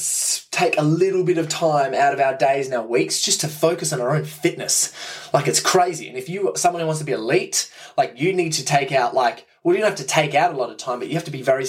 take 0.51 0.77
a 0.77 0.83
little 0.83 1.25
bit 1.25 1.37
of 1.37 1.49
time 1.49 1.93
out 1.93 2.13
of 2.13 2.21
our 2.21 2.37
days 2.37 2.67
and 2.67 2.75
our 2.75 2.87
weeks 2.87 3.21
just 3.21 3.41
to 3.41 3.49
focus 3.49 3.91
on 3.91 3.99
our 3.99 4.15
own 4.15 4.23
fitness. 4.23 4.93
Like 5.33 5.47
it's 5.49 5.59
crazy. 5.59 6.07
And 6.07 6.17
if 6.17 6.29
you 6.29 6.53
someone 6.55 6.79
who 6.79 6.87
wants 6.87 6.99
to 6.99 7.05
be 7.05 7.11
elite, 7.11 7.69
like 7.97 8.13
you 8.15 8.31
need 8.31 8.53
to 8.53 8.63
take 8.63 8.93
out 8.93 9.13
like 9.13 9.45
well, 9.63 9.75
you 9.75 9.81
don't 9.81 9.89
have 9.89 9.99
to 9.99 10.05
take 10.05 10.33
out 10.33 10.53
a 10.53 10.57
lot 10.57 10.69
of 10.69 10.77
time, 10.77 10.99
but 10.99 11.09
you 11.09 11.15
have 11.15 11.25
to 11.25 11.31
be 11.31 11.41
very 11.41 11.65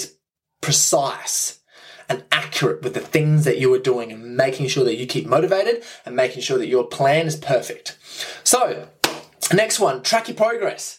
precise 0.61 1.59
and 2.07 2.23
accurate 2.31 2.81
with 2.81 2.93
the 2.93 2.99
things 2.99 3.45
that 3.45 3.59
you 3.59 3.73
are 3.73 3.79
doing 3.79 4.11
and 4.11 4.35
making 4.35 4.67
sure 4.67 4.83
that 4.83 4.97
you 4.97 5.05
keep 5.05 5.27
motivated 5.27 5.83
and 6.05 6.15
making 6.15 6.41
sure 6.41 6.57
that 6.57 6.67
your 6.67 6.85
plan 6.85 7.27
is 7.27 7.35
perfect. 7.35 7.97
So, 8.43 8.89
next 9.53 9.79
one, 9.79 10.01
track 10.01 10.27
your 10.27 10.35
progress 10.35 10.98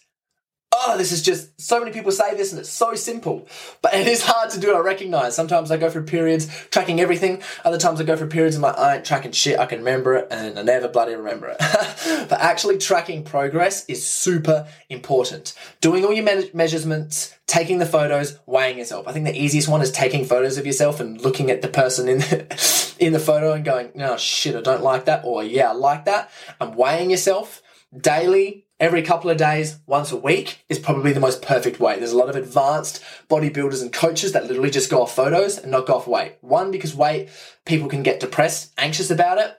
oh, 0.72 0.96
this 0.96 1.11
is 1.11 1.22
just 1.22 1.61
so 1.61 1.80
many 1.80 1.90
people 1.90 2.12
say 2.12 2.37
this 2.37 2.52
and 2.52 2.61
it's 2.61 2.70
so 2.70 2.94
simple, 2.94 3.48
but 3.83 3.92
it 3.94 4.06
is 4.06 4.24
hard 4.24 4.50
to 4.50 4.61
do. 4.61 4.74
I 4.74 4.78
recognize 4.78 5.35
sometimes 5.35 5.70
I 5.70 5.76
go 5.76 5.90
through 5.90 6.04
periods 6.04 6.46
tracking 6.70 7.00
everything. 7.00 7.42
Other 7.64 7.78
times 7.78 8.00
I 8.00 8.04
go 8.04 8.16
through 8.16 8.28
periods 8.28 8.56
and 8.56 8.62
like, 8.62 8.78
I 8.78 8.96
ain't 8.96 9.04
tracking 9.04 9.33
shit. 9.33 9.59
I 9.59 9.66
can 9.66 9.80
remember 9.80 10.14
it 10.14 10.28
and 10.30 10.59
I 10.59 10.62
never 10.62 10.88
bloody 10.88 11.14
remember 11.14 11.48
it. 11.48 11.59
but 12.28 12.40
actually 12.40 12.78
tracking 12.78 13.24
progress 13.24 13.85
is 13.87 14.06
super 14.06 14.68
important. 14.88 15.54
Doing 15.80 16.04
all 16.04 16.12
your 16.12 16.24
me- 16.24 16.50
measurements, 16.54 17.35
taking 17.46 17.78
the 17.78 17.87
photos, 17.87 18.38
weighing 18.46 18.78
yourself. 18.78 19.09
I 19.09 19.12
think 19.12 19.26
the 19.26 19.37
easiest 19.37 19.68
one 19.68 19.83
is 19.83 19.90
taking 19.90 20.24
photos 20.24 20.56
of 20.56 20.66
yourself 20.66 21.00
and 21.00 21.20
looking 21.20 21.50
at 21.50 21.62
the 21.62 21.68
person 21.68 22.09
in 22.09 22.18
the, 22.18 22.94
in 23.00 23.12
the 23.12 23.18
photo 23.18 23.52
and 23.52 23.64
going, 23.64 23.90
no, 23.94 24.16
shit, 24.16 24.54
I 24.54 24.61
don't 24.61 24.83
like 24.83 25.06
that. 25.06 25.24
Or 25.24 25.42
yeah, 25.42 25.70
I 25.70 25.72
like 25.72 26.04
that. 26.04 26.30
And 26.61 26.76
weighing 26.76 27.11
yourself 27.11 27.61
daily, 27.96 28.66
every 28.80 29.02
couple 29.02 29.30
of 29.30 29.36
days, 29.36 29.78
once 29.86 30.10
a 30.10 30.16
week 30.16 30.64
is 30.68 30.78
probably 30.78 31.12
the 31.12 31.20
most 31.20 31.42
perfect 31.42 31.78
way. 31.78 31.98
There's 31.98 32.12
a 32.12 32.18
lot 32.18 32.30
of 32.30 32.36
advanced 32.36 33.04
bodybuilders 33.28 33.82
and 33.82 33.92
coaches 33.92 34.32
that 34.32 34.46
literally 34.46 34.70
just 34.70 34.90
go 34.90 35.02
off 35.02 35.14
photos 35.14 35.58
and 35.58 35.70
not 35.70 35.86
go 35.86 35.94
off 35.94 36.08
weight. 36.08 36.38
One, 36.40 36.70
because 36.70 36.94
weight, 36.94 37.28
people 37.66 37.88
can 37.88 38.02
get 38.02 38.18
depressed, 38.18 38.72
anxious 38.78 39.10
about 39.10 39.38
it. 39.38 39.56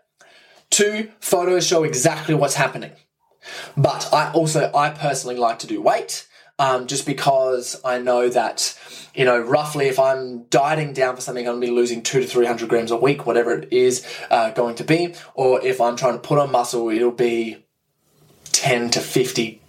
Two, 0.72 1.12
photos 1.20 1.66
show 1.66 1.84
exactly 1.84 2.34
what's 2.34 2.56
happening. 2.56 2.92
But 3.78 4.10
I 4.12 4.32
also, 4.32 4.72
I 4.74 4.90
personally 4.90 5.38
like 5.38 5.60
to 5.60 5.68
do 5.68 5.82
weight. 5.82 6.28
Um, 6.60 6.86
just 6.86 7.08
because 7.08 7.82
I 7.84 7.98
know 7.98 8.30
that, 8.30 8.78
you 9.16 9.26
know, 9.26 9.40
roughly 9.40 9.88
if 9.88 9.98
I'm 9.98 10.44
dieting 10.44 10.94
down 10.94 11.16
for 11.16 11.22
something, 11.22 11.48
I'm 11.48 11.54
going 11.54 11.62
to 11.62 11.68
be 11.68 11.74
losing 11.74 12.04
two 12.04 12.22
to 12.22 12.28
300 12.28 12.70
grams 12.70 12.92
a 12.92 12.98
week, 12.98 13.26
whatever 13.26 13.54
it 13.54 13.74
is 13.74 14.06
uh, 14.30 14.52
going 14.52 14.76
to 14.76 14.84
be. 14.84 15.16
Or 15.34 15.60
if 15.66 15.82
I'm 15.82 15.96
trying 15.96 16.14
to 16.14 16.20
put 16.20 16.38
on 16.38 16.52
muscle, 16.52 16.90
it'll 16.90 17.10
be 17.10 17.66
10 18.52 18.92
to 18.92 19.00
50 19.00 19.62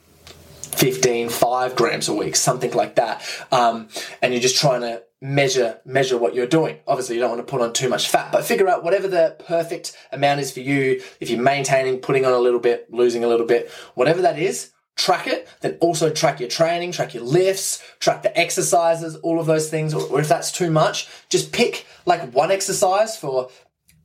15, 0.72 1.28
5 1.28 1.76
grams 1.76 2.08
a 2.08 2.14
week, 2.14 2.34
something 2.34 2.72
like 2.72 2.96
that. 2.96 3.22
Um, 3.52 3.88
and 4.20 4.32
you're 4.32 4.42
just 4.42 4.58
trying 4.58 4.80
to 4.80 5.02
measure 5.20 5.78
measure 5.84 6.18
what 6.18 6.34
you're 6.34 6.46
doing. 6.46 6.78
Obviously, 6.88 7.14
you 7.14 7.20
don't 7.20 7.30
want 7.30 7.46
to 7.46 7.50
put 7.50 7.60
on 7.60 7.72
too 7.72 7.88
much 7.88 8.08
fat, 8.08 8.32
but 8.32 8.44
figure 8.44 8.68
out 8.68 8.82
whatever 8.82 9.06
the 9.06 9.36
perfect 9.46 9.96
amount 10.10 10.40
is 10.40 10.50
for 10.50 10.60
you. 10.60 11.00
If 11.20 11.30
you're 11.30 11.40
maintaining, 11.40 12.00
putting 12.00 12.24
on 12.24 12.32
a 12.32 12.38
little 12.38 12.58
bit, 12.58 12.92
losing 12.92 13.22
a 13.22 13.28
little 13.28 13.46
bit, 13.46 13.70
whatever 13.94 14.22
that 14.22 14.38
is, 14.38 14.72
track 14.96 15.26
it. 15.26 15.48
Then 15.60 15.78
also 15.80 16.10
track 16.10 16.40
your 16.40 16.48
training, 16.48 16.92
track 16.92 17.14
your 17.14 17.22
lifts, 17.22 17.82
track 18.00 18.22
the 18.22 18.36
exercises, 18.36 19.14
all 19.16 19.38
of 19.38 19.46
those 19.46 19.70
things. 19.70 19.94
Or 19.94 20.20
if 20.20 20.28
that's 20.28 20.50
too 20.50 20.70
much, 20.70 21.08
just 21.28 21.52
pick 21.52 21.86
like 22.06 22.32
one 22.32 22.50
exercise 22.50 23.16
for 23.16 23.50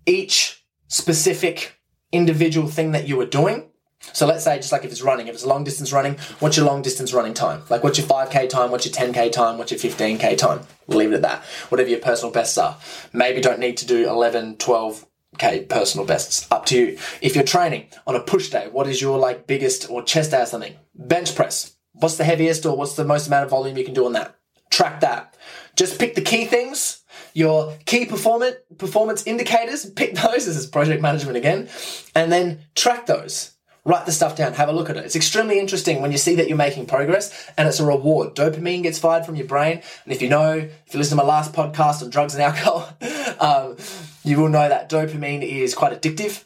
each 0.06 0.64
specific 0.88 1.74
individual 2.12 2.68
thing 2.68 2.92
that 2.92 3.08
you 3.08 3.20
are 3.20 3.26
doing 3.26 3.70
so 4.00 4.26
let's 4.26 4.44
say 4.44 4.58
just 4.58 4.72
like 4.72 4.86
if 4.86 4.92
it's 4.92 5.02
running, 5.02 5.28
if 5.28 5.34
it's 5.34 5.46
long 5.46 5.64
distance 5.64 5.92
running, 5.92 6.18
what's 6.40 6.58
your 6.58 6.66
long 6.66 6.82
distance 6.82 7.14
running 7.14 7.34
time? 7.34 7.64
Like 7.70 7.84
what's 7.84 7.98
your 7.98 8.08
5k 8.08 8.50
time, 8.50 8.72
what's 8.72 8.86
your 8.86 8.94
10k 8.94 9.32
time, 9.32 9.58
what's 9.58 9.72
your 9.72 9.80
15k 9.80 10.38
time? 10.38 10.62
We'll 10.88 11.00
leave 11.00 11.12
it 11.12 11.16
at 11.16 11.22
that. 11.24 11.44
Whatever 11.70 11.90
your 11.90 12.00
personal 12.00 12.32
bests 12.32 12.58
are. 12.58 12.78
Maybe 13.14 13.42
don't 13.42 13.60
need 13.60 13.78
to 13.78 13.88
do 13.88 14.08
11, 14.10 14.58
12k 14.58 15.70
personal 15.70 16.06
bests. 16.06 16.48
Up 16.52 16.66
to 16.68 16.78
you. 16.78 17.00
If 17.22 17.36
you're 17.36 17.44
training 17.44 17.88
on 18.06 18.16
a 18.16 18.20
push 18.20 18.50
day, 18.50 18.70
what 18.72 18.88
is 18.88 19.02
your 19.02 19.18
like 19.18 19.48
biggest 19.48 19.90
or 19.90 20.04
chest 20.04 20.34
or 20.34 20.46
something? 20.46 20.76
Bench 20.96 21.36
press. 21.36 21.76
What's 21.94 22.18
the 22.18 22.24
heaviest 22.24 22.66
or 22.66 22.78
what's 22.78 22.96
the 22.96 23.04
most 23.04 23.28
amount 23.28 23.46
of 23.46 23.50
volume 23.50 23.78
you 23.78 23.86
can 23.86 23.94
do 23.94 24.06
on 24.06 24.14
that? 24.14 24.36
Track 24.70 25.02
that. 25.02 25.36
Just 25.76 26.00
pick 26.00 26.16
the 26.16 26.22
key 26.22 26.46
things 26.46 27.04
your 27.34 27.78
key 27.86 28.06
performance 28.06 28.56
performance 28.80 29.26
indicators, 29.28 29.86
pick 29.86 30.16
those. 30.16 30.24
This 30.48 30.58
is 30.58 30.66
project 30.66 31.02
management 31.02 31.38
again, 31.38 31.70
and 32.16 32.32
then 32.32 32.62
track 32.74 33.06
those 33.06 33.57
write 33.88 34.06
the 34.06 34.12
stuff 34.12 34.36
down, 34.36 34.54
have 34.54 34.68
a 34.68 34.74
look 34.74 34.90
at 34.90 34.98
it. 34.98 35.06
It's 35.06 35.16
extremely 35.16 35.60
interesting 35.60 36.02
when 36.02 36.12
you 36.12 36.18
see 36.18 36.36
that 36.36 36.50
you're 36.50 36.58
making 36.58 36.88
progress 36.88 37.50
and 37.58 37.70
it's 37.70 37.80
a 37.80 37.86
reward. 37.86 38.36
Dopamine 38.36 38.84
gets 38.84 39.00
fired 39.00 39.26
from 39.26 39.38
your 39.38 39.48
brain. 39.48 39.82
And 40.04 40.14
if 40.14 40.22
you 40.22 40.28
know, 40.28 40.58
if 40.58 40.94
you 40.94 41.00
listen 41.00 41.18
to 41.18 41.24
my 41.24 41.28
last 41.28 41.54
podcast 41.54 42.04
on 42.04 42.10
drugs 42.10 42.36
and 42.36 42.44
alcohol, 42.44 42.90
um, 43.40 43.78
you 44.26 44.38
will 44.42 44.50
know 44.50 44.68
that 44.68 44.90
dopamine 44.90 45.42
is 45.42 45.74
quite 45.74 46.00
addictive. 46.00 46.44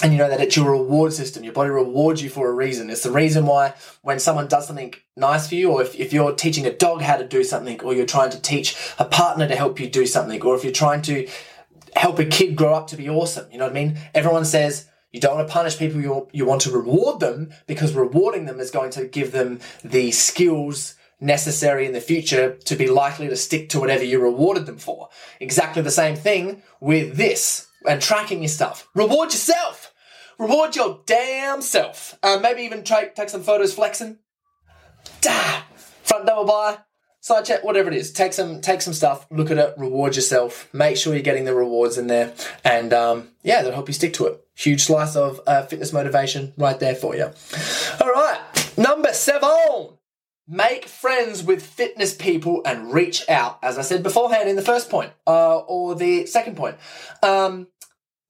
And 0.00 0.12
you 0.12 0.18
know 0.18 0.28
that 0.28 0.40
it's 0.40 0.54
your 0.54 0.70
reward 0.70 1.12
system. 1.12 1.42
Your 1.42 1.52
body 1.52 1.70
rewards 1.70 2.22
you 2.22 2.30
for 2.30 2.48
a 2.48 2.52
reason. 2.52 2.88
It's 2.88 3.02
the 3.02 3.10
reason 3.10 3.46
why 3.46 3.74
when 4.02 4.20
someone 4.20 4.46
does 4.46 4.68
something 4.68 4.94
nice 5.16 5.48
for 5.48 5.56
you, 5.56 5.72
or 5.72 5.82
if, 5.82 5.98
if 5.98 6.12
you're 6.12 6.32
teaching 6.32 6.64
a 6.66 6.72
dog 6.72 7.02
how 7.02 7.16
to 7.16 7.26
do 7.26 7.42
something, 7.42 7.80
or 7.80 7.92
you're 7.92 8.06
trying 8.06 8.30
to 8.30 8.40
teach 8.40 8.76
a 9.00 9.04
partner 9.04 9.48
to 9.48 9.56
help 9.56 9.80
you 9.80 9.90
do 9.90 10.06
something, 10.06 10.40
or 10.42 10.54
if 10.54 10.62
you're 10.62 10.72
trying 10.72 11.02
to 11.02 11.28
help 11.96 12.20
a 12.20 12.24
kid 12.24 12.54
grow 12.54 12.74
up 12.74 12.86
to 12.88 12.96
be 12.96 13.10
awesome, 13.10 13.50
you 13.50 13.58
know 13.58 13.64
what 13.64 13.72
I 13.72 13.74
mean? 13.74 13.98
Everyone 14.14 14.44
says, 14.44 14.88
you 15.12 15.20
don't 15.20 15.36
want 15.36 15.48
to 15.48 15.52
punish 15.52 15.78
people, 15.78 16.00
you, 16.00 16.28
you 16.32 16.44
want 16.44 16.60
to 16.62 16.70
reward 16.70 17.20
them 17.20 17.50
because 17.66 17.94
rewarding 17.94 18.46
them 18.46 18.60
is 18.60 18.70
going 18.70 18.90
to 18.90 19.06
give 19.06 19.32
them 19.32 19.60
the 19.82 20.10
skills 20.10 20.94
necessary 21.20 21.86
in 21.86 21.92
the 21.92 22.00
future 22.00 22.54
to 22.64 22.76
be 22.76 22.86
likely 22.86 23.28
to 23.28 23.36
stick 23.36 23.68
to 23.70 23.80
whatever 23.80 24.04
you 24.04 24.20
rewarded 24.20 24.66
them 24.66 24.78
for. 24.78 25.08
Exactly 25.40 25.82
the 25.82 25.90
same 25.90 26.14
thing 26.14 26.62
with 26.80 27.16
this 27.16 27.68
and 27.86 28.00
tracking 28.00 28.42
your 28.42 28.48
stuff. 28.48 28.88
Reward 28.94 29.32
yourself! 29.32 29.92
Reward 30.38 30.76
your 30.76 31.00
damn 31.04 31.60
self. 31.60 32.16
Uh, 32.22 32.38
maybe 32.40 32.62
even 32.62 32.84
try, 32.84 33.08
take 33.08 33.28
some 33.28 33.42
photos 33.42 33.74
flexing. 33.74 34.18
Da! 35.20 35.62
Front 36.04 36.26
double 36.26 36.44
bar, 36.44 36.84
side 37.20 37.44
chest, 37.44 37.64
whatever 37.64 37.90
it 37.90 37.96
is. 37.96 38.12
Take 38.12 38.32
some, 38.32 38.60
take 38.60 38.80
some 38.80 38.94
stuff, 38.94 39.26
look 39.30 39.50
at 39.50 39.58
it, 39.58 39.74
reward 39.76 40.14
yourself. 40.14 40.68
Make 40.72 40.96
sure 40.96 41.12
you're 41.12 41.22
getting 41.22 41.44
the 41.44 41.54
rewards 41.54 41.98
in 41.98 42.06
there, 42.06 42.32
and 42.64 42.92
um, 42.92 43.28
yeah, 43.42 43.56
that'll 43.56 43.72
help 43.72 43.88
you 43.88 43.94
stick 43.94 44.14
to 44.14 44.26
it. 44.26 44.40
Huge 44.58 44.82
slice 44.82 45.14
of 45.14 45.40
uh, 45.46 45.62
fitness 45.66 45.92
motivation 45.92 46.52
right 46.56 46.80
there 46.80 46.96
for 46.96 47.14
you. 47.14 47.30
All 48.00 48.10
right, 48.10 48.40
number 48.76 49.12
seven. 49.12 49.90
Make 50.48 50.86
friends 50.86 51.44
with 51.44 51.62
fitness 51.62 52.12
people 52.12 52.62
and 52.64 52.92
reach 52.92 53.22
out, 53.28 53.60
as 53.62 53.78
I 53.78 53.82
said 53.82 54.02
beforehand 54.02 54.48
in 54.48 54.56
the 54.56 54.62
first 54.62 54.90
point, 54.90 55.12
uh, 55.28 55.58
or 55.58 55.94
the 55.94 56.26
second 56.26 56.56
point. 56.56 56.76
Um, 57.22 57.68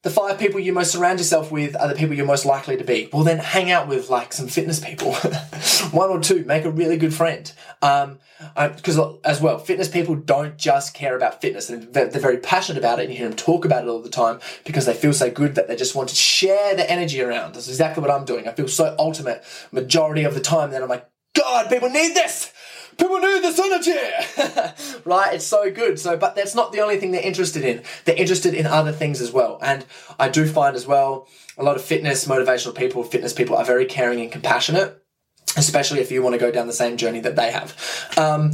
the 0.05 0.11
five 0.11 0.39
people 0.39 0.61
you 0.61 0.73
most 0.73 0.93
surround 0.93 1.19
yourself 1.19 1.51
with 1.51 1.75
are 1.75 1.89
the 1.89 1.95
people 1.95 2.15
you're 2.15 2.25
most 2.25 2.47
likely 2.47 2.77
to 2.77 2.85
be. 2.85 3.09
Well, 3.13 3.25
then 3.25 3.39
hang 3.39 3.73
out 3.73 3.89
with 3.89 4.09
like 4.09 4.33
some 4.33 4.47
fitness 4.47 4.79
people, 4.79 5.15
one 5.91 6.11
or 6.11 6.21
two. 6.21 6.45
Make 6.45 6.65
a 6.65 6.71
really 6.71 6.97
good 6.97 7.13
friend. 7.13 7.53
Um, 7.83 8.21
because 8.55 9.01
as 9.25 9.41
well, 9.41 9.59
fitness 9.59 9.89
people 9.89 10.15
don't 10.15 10.57
just 10.57 10.95
care 10.95 11.17
about 11.17 11.41
fitness, 11.41 11.69
and 11.69 11.93
they're 11.93 12.09
very 12.09 12.39
passionate 12.39 12.79
about 12.79 13.01
it. 13.01 13.05
And 13.05 13.13
you 13.13 13.19
hear 13.19 13.29
them 13.29 13.37
talk 13.37 13.65
about 13.65 13.85
it 13.85 13.89
all 13.89 14.01
the 14.01 14.09
time 14.09 14.39
because 14.65 14.87
they 14.87 14.95
feel 14.95 15.13
so 15.13 15.33
good 15.33 15.57
that 15.57 15.67
they 15.67 15.75
just 15.75 15.97
want 15.97 16.11
to 16.11 16.15
share 16.15 16.77
the 16.77 16.89
energy 16.89 17.21
around. 17.21 17.57
That's 17.57 17.69
exactly 17.69 18.01
what 18.01 18.13
I'm 18.13 18.25
doing. 18.25 18.47
I 18.47 18.53
feel 18.53 18.69
so 18.69 18.95
ultimate 19.01 19.43
majority 19.73 20.23
of 20.23 20.35
the 20.35 20.41
time 20.41 20.71
that 20.71 20.83
I'm 20.83 20.89
like, 20.89 21.09
God, 21.49 21.71
people 21.71 21.89
need 21.89 22.15
this 22.15 22.53
people 22.99 23.21
need 23.21 23.43
this 23.43 23.59
energy, 23.59 24.99
right? 25.05 25.35
It's 25.35 25.47
so 25.47 25.71
good. 25.71 25.99
So, 25.99 26.17
but 26.17 26.35
that's 26.35 26.55
not 26.55 26.73
the 26.73 26.81
only 26.81 26.99
thing 26.99 27.13
they're 27.13 27.23
interested 27.23 27.65
in. 27.65 27.83
They're 28.05 28.17
interested 28.17 28.55
in 28.55 28.67
other 28.67 28.93
things 28.93 29.21
as 29.21 29.33
well. 29.33 29.59
And 29.63 29.87
I 30.19 30.29
do 30.29 30.47
find 30.47 30.75
as 30.75 30.87
well, 30.87 31.29
a 31.57 31.63
lot 31.63 31.77
of 31.77 31.83
fitness, 31.83 32.27
motivational 32.27 32.77
people, 32.77 33.05
fitness 33.05 33.33
people 33.33 33.57
are 33.57 33.65
very 33.65 33.87
caring 33.87 34.21
and 34.21 34.31
compassionate, 34.33 35.01
especially 35.57 36.01
if 36.01 36.11
you 36.11 36.23
want 36.23 36.35
to 36.35 36.41
go 36.41 36.51
down 36.51 36.67
the 36.67 36.73
same 36.73 36.97
journey 36.97 37.21
that 37.21 37.37
they 37.37 37.53
have. 37.53 37.77
Um, 38.17 38.53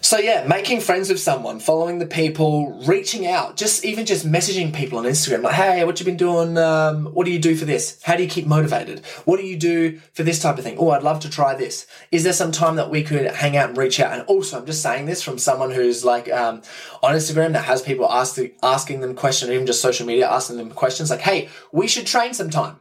so 0.00 0.18
yeah, 0.18 0.46
making 0.46 0.80
friends 0.80 1.08
with 1.08 1.20
someone, 1.20 1.60
following 1.60 1.98
the 1.98 2.06
people, 2.06 2.80
reaching 2.86 3.26
out, 3.26 3.56
just 3.56 3.84
even 3.84 4.06
just 4.06 4.26
messaging 4.26 4.74
people 4.74 4.98
on 4.98 5.04
Instagram, 5.04 5.42
like, 5.42 5.54
hey, 5.54 5.84
what 5.84 5.98
you 5.98 6.06
been 6.06 6.16
doing? 6.16 6.56
Um, 6.56 7.06
what 7.06 7.24
do 7.24 7.32
you 7.32 7.38
do 7.38 7.56
for 7.56 7.64
this? 7.64 8.00
How 8.02 8.16
do 8.16 8.22
you 8.22 8.28
keep 8.28 8.46
motivated? 8.46 9.04
What 9.24 9.38
do 9.38 9.46
you 9.46 9.56
do 9.56 9.98
for 10.12 10.22
this 10.22 10.40
type 10.40 10.58
of 10.58 10.64
thing? 10.64 10.76
Oh, 10.78 10.90
I'd 10.90 11.02
love 11.02 11.20
to 11.20 11.30
try 11.30 11.54
this. 11.54 11.86
Is 12.12 12.24
there 12.24 12.32
some 12.32 12.52
time 12.52 12.76
that 12.76 12.90
we 12.90 13.02
could 13.02 13.26
hang 13.32 13.56
out 13.56 13.70
and 13.70 13.78
reach 13.78 14.00
out? 14.00 14.12
And 14.12 14.22
also, 14.22 14.58
I'm 14.58 14.66
just 14.66 14.82
saying 14.82 15.06
this 15.06 15.22
from 15.22 15.38
someone 15.38 15.70
who's 15.70 16.04
like 16.04 16.30
um, 16.30 16.62
on 17.02 17.14
Instagram 17.14 17.52
that 17.52 17.64
has 17.64 17.82
people 17.82 18.10
ask 18.10 18.38
asking 18.62 19.00
them 19.00 19.14
questions, 19.14 19.50
even 19.50 19.66
just 19.66 19.82
social 19.82 20.06
media 20.06 20.28
asking 20.28 20.58
them 20.58 20.70
questions, 20.70 21.10
like, 21.10 21.20
hey, 21.20 21.48
we 21.72 21.88
should 21.88 22.06
train 22.06 22.34
sometime 22.34 22.80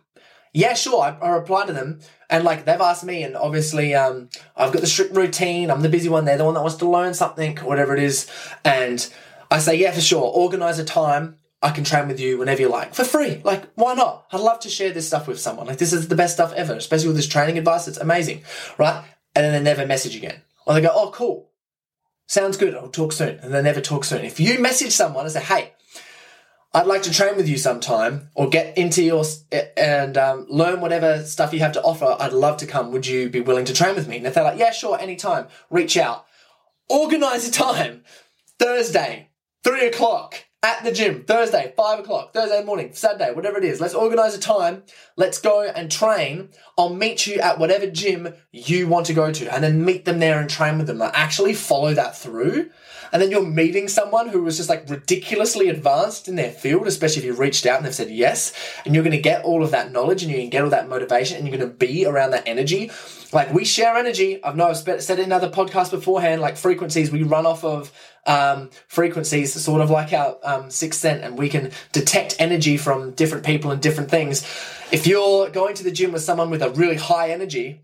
yeah, 0.53 0.73
sure. 0.73 1.01
I, 1.01 1.17
I 1.19 1.29
reply 1.29 1.65
to 1.65 1.73
them, 1.73 1.99
and 2.29 2.43
like 2.43 2.65
they've 2.65 2.81
asked 2.81 3.03
me, 3.03 3.23
and 3.23 3.36
obviously, 3.36 3.93
um, 3.93 4.29
I've 4.55 4.73
got 4.73 4.81
the 4.81 4.88
strict 4.88 5.15
routine. 5.15 5.69
I'm 5.69 5.81
the 5.81 5.89
busy 5.89 6.10
one. 6.10 6.25
They're 6.25 6.38
the 6.38 6.45
one 6.45 6.53
that 6.53 6.62
wants 6.62 6.77
to 6.77 6.89
learn 6.89 7.13
something, 7.13 7.57
whatever 7.57 7.95
it 7.95 8.03
is, 8.03 8.29
and 8.65 9.07
I 9.49 9.60
say, 9.60 9.75
yeah, 9.75 9.91
for 9.91 10.01
sure. 10.01 10.23
Organize 10.23 10.79
a 10.79 10.86
time. 10.86 11.38
I 11.60 11.71
can 11.71 11.83
train 11.83 12.07
with 12.07 12.19
you 12.19 12.38
whenever 12.38 12.62
you 12.62 12.69
like 12.69 12.93
for 12.93 13.03
free. 13.03 13.41
Like, 13.43 13.67
why 13.73 13.95
not? 13.95 14.27
I'd 14.31 14.41
love 14.41 14.60
to 14.60 14.69
share 14.69 14.91
this 14.91 15.07
stuff 15.07 15.27
with 15.27 15.39
someone. 15.39 15.65
Like, 15.65 15.79
this 15.79 15.91
is 15.91 16.07
the 16.07 16.15
best 16.15 16.36
stuff 16.36 16.53
ever, 16.53 16.73
especially 16.73 17.07
with 17.07 17.15
this 17.15 17.27
training 17.27 17.57
advice. 17.57 17.88
It's 17.88 17.97
amazing, 17.97 18.43
right? 18.77 19.03
And 19.36 19.43
then 19.43 19.53
they 19.53 19.69
never 19.69 19.88
message 19.88 20.15
again, 20.15 20.41
or 20.65 20.75
they 20.75 20.81
go, 20.81 20.91
oh, 20.93 21.12
cool, 21.12 21.49
sounds 22.27 22.57
good. 22.57 22.75
I'll 22.75 22.89
talk 22.89 23.12
soon, 23.12 23.39
and 23.39 23.53
they 23.53 23.62
never 23.62 23.81
talk 23.81 24.03
soon. 24.03 24.23
If 24.23 24.39
you 24.39 24.60
message 24.60 24.91
someone 24.91 25.25
and 25.25 25.31
say, 25.31 25.41
hey, 25.41 25.73
I'd 26.73 26.86
like 26.86 27.03
to 27.03 27.12
train 27.12 27.36
with 27.38 27.47
you 27.47 27.58
sometime 27.58 28.30
or 28.36 28.49
get 28.49 28.77
into 28.77 29.03
your 29.03 29.23
and 29.77 30.17
um, 30.17 30.45
learn 30.49 30.82
whatever 30.82 31.23
stuff 31.23 31.53
you 31.53 31.60
have 31.60 31.71
to 31.73 31.82
offer. 31.82 32.15
I'd 32.19 32.34
love 32.34 32.58
to 32.58 32.67
come. 32.67 32.91
Would 32.91 33.08
you 33.08 33.30
be 33.30 33.41
willing 33.41 33.65
to 33.65 33.73
train 33.73 33.95
with 33.95 34.08
me? 34.08 34.17
And 34.17 34.27
if 34.27 34.34
they're 34.34 34.43
like, 34.43 34.60
yeah, 34.60 34.71
sure, 34.71 34.99
anytime, 34.99 35.47
reach 35.69 35.97
out. 35.97 36.25
Organize 36.89 37.47
a 37.47 37.51
time. 37.51 38.03
Thursday, 38.60 39.30
three 39.63 39.88
o'clock 39.88 40.46
at 40.63 40.84
the 40.84 40.91
gym. 40.91 41.24
Thursday, 41.24 41.74
five 41.78 42.00
o'clock. 42.00 42.34
Thursday 42.34 42.63
morning, 42.63 42.91
Saturday, 42.93 43.32
whatever 43.32 43.58
it 43.58 43.63
is. 43.63 43.80
Let's 43.80 43.93
organize 43.93 44.36
a 44.36 44.39
time. 44.39 44.84
Let's 45.15 45.39
go 45.39 45.63
and 45.63 45.91
train. 45.91 46.50
I'll 46.78 46.93
meet 46.93 47.28
you 47.28 47.39
at 47.39 47.60
whatever 47.60 47.88
gym 47.88 48.34
you 48.52 48.88
want 48.88 49.06
to 49.08 49.13
go 49.13 49.32
to 49.32 49.54
and 49.54 49.63
then 49.63 49.86
meet 49.86 50.06
them 50.06 50.20
there 50.20 50.39
and 50.39 50.50
train 50.50 50.78
with 50.78 50.88
them. 50.88 50.98
Like 50.98 51.13
actually 51.13 51.54
follow 51.54 51.93
that 51.93 52.17
through 52.17 52.70
and 53.12 53.22
then 53.22 53.32
you're 53.32 53.46
meeting 53.46 53.88
someone 53.88 54.30
who 54.30 54.43
was 54.43 54.58
just 54.58 54.70
like 54.70 54.89
ridiculously 54.89 55.70
advanced 55.70 56.28
in 56.28 56.36
their 56.36 56.52
field, 56.52 56.88
especially 56.88 57.20
if 57.20 57.26
you 57.26 57.34
reached 57.34 57.65
out 57.65 57.78
and 57.78 57.86
they've 57.86 57.96
said 57.96 58.10
yes, 58.10 58.54
and 58.86 58.93
you're 58.93 59.04
going 59.04 59.15
to 59.15 59.22
get 59.22 59.43
all 59.43 59.63
of 59.63 59.72
that 59.72 59.91
knowledge 59.91 60.24
and 60.24 60.32
you 60.32 60.38
can 60.38 60.50
get 60.50 60.63
all 60.63 60.70
that 60.70 60.89
motivation 60.89 61.38
and 61.38 61.48
you're 61.48 61.58
going 61.58 61.70
to 61.70 61.76
be 61.76 62.06
around 62.06 62.32
that 62.32 62.48
energy. 62.48 62.91
Like 63.34 63.54
we 63.54 63.65
share 63.65 63.96
energy. 63.98 64.43
I've 64.43 64.56
know 64.56 64.70
I've 64.70 64.78
said 64.78 65.20
in 65.20 65.32
other 65.32 65.50
podcasts 65.50 65.91
beforehand, 65.91 66.41
like 66.41 66.58
frequencies, 66.58 67.12
we 67.12 67.24
run 67.24 67.46
off 67.46 67.63
of 67.63 67.91
um, 68.27 68.69
frequencies, 68.87 69.53
sort 69.53 69.81
of 69.81 69.89
like 69.89 70.13
our 70.13 70.37
um, 70.43 70.69
sixth 70.69 70.99
sense, 70.99 71.23
and 71.23 71.37
we 71.37 71.49
can 71.49 71.71
detect 71.93 72.35
energy 72.37 72.77
from 72.77 73.11
different 73.11 73.45
people 73.45 73.71
and 73.71 73.81
different 73.81 74.11
things. 74.11 74.43
If 74.91 75.07
you're 75.07 75.49
going 75.49 75.75
to 75.75 75.83
the 75.83 75.91
gym 75.91 76.11
with 76.11 76.21
someone 76.21 76.49
with 76.49 76.61
a 76.61 76.69
really 76.69 76.97
high 76.97 77.31
energy, 77.31 77.81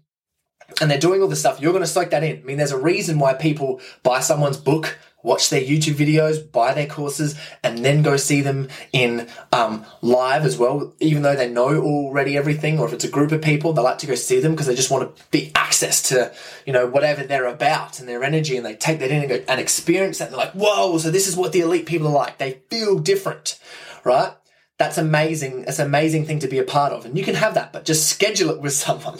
and 0.81 0.89
they're 0.89 0.99
doing 0.99 1.21
all 1.21 1.27
this 1.27 1.39
stuff, 1.39 1.61
you're 1.61 1.71
going 1.71 1.83
to 1.83 1.89
soak 1.89 2.11
that 2.11 2.23
in. 2.23 2.39
I 2.39 2.43
mean, 2.43 2.57
there's 2.57 2.71
a 2.71 2.77
reason 2.77 3.19
why 3.19 3.33
people 3.33 3.81
buy 4.03 4.19
someone's 4.19 4.57
book, 4.57 4.97
watch 5.23 5.49
their 5.49 5.61
YouTube 5.61 5.95
videos, 5.95 6.51
buy 6.51 6.73
their 6.73 6.85
courses, 6.85 7.39
and 7.63 7.79
then 7.79 8.03
go 8.03 8.17
see 8.17 8.41
them 8.41 8.67
in 8.91 9.27
um, 9.51 9.85
live 10.01 10.45
as 10.45 10.57
well. 10.57 10.93
Even 10.99 11.23
though 11.23 11.35
they 11.35 11.49
know 11.49 11.81
already 11.81 12.37
everything, 12.37 12.77
or 12.79 12.85
if 12.85 12.93
it's 12.93 13.05
a 13.05 13.09
group 13.09 13.31
of 13.31 13.41
people, 13.41 13.73
they 13.73 13.81
like 13.81 13.97
to 13.99 14.07
go 14.07 14.15
see 14.15 14.39
them 14.39 14.51
because 14.51 14.67
they 14.67 14.75
just 14.75 14.91
want 14.91 15.15
to 15.15 15.23
be 15.31 15.51
access 15.55 16.01
to 16.09 16.31
you 16.65 16.73
know 16.73 16.85
whatever 16.85 17.23
they're 17.23 17.47
about 17.47 17.99
and 17.99 18.07
their 18.07 18.23
energy, 18.23 18.57
and 18.57 18.65
they 18.65 18.75
take 18.75 18.99
that 18.99 19.09
in 19.09 19.21
and 19.21 19.29
go 19.29 19.43
and 19.47 19.59
experience 19.59 20.19
that. 20.19 20.25
And 20.25 20.33
they're 20.33 20.45
like, 20.45 20.53
whoa! 20.53 20.97
So 20.97 21.09
this 21.09 21.27
is 21.27 21.35
what 21.35 21.53
the 21.53 21.61
elite 21.61 21.85
people 21.85 22.07
are 22.07 22.13
like. 22.13 22.37
They 22.37 22.61
feel 22.69 22.99
different, 22.99 23.57
right? 24.03 24.33
That's 24.77 24.97
amazing. 24.97 25.65
It's 25.67 25.79
an 25.79 25.87
amazing 25.87 26.25
thing 26.25 26.39
to 26.39 26.47
be 26.47 26.59
a 26.59 26.63
part 26.63 26.91
of, 26.91 27.05
and 27.05 27.17
you 27.17 27.23
can 27.23 27.35
have 27.35 27.53
that, 27.53 27.71
but 27.71 27.85
just 27.85 28.09
schedule 28.09 28.49
it 28.49 28.61
with 28.61 28.73
someone, 28.73 29.19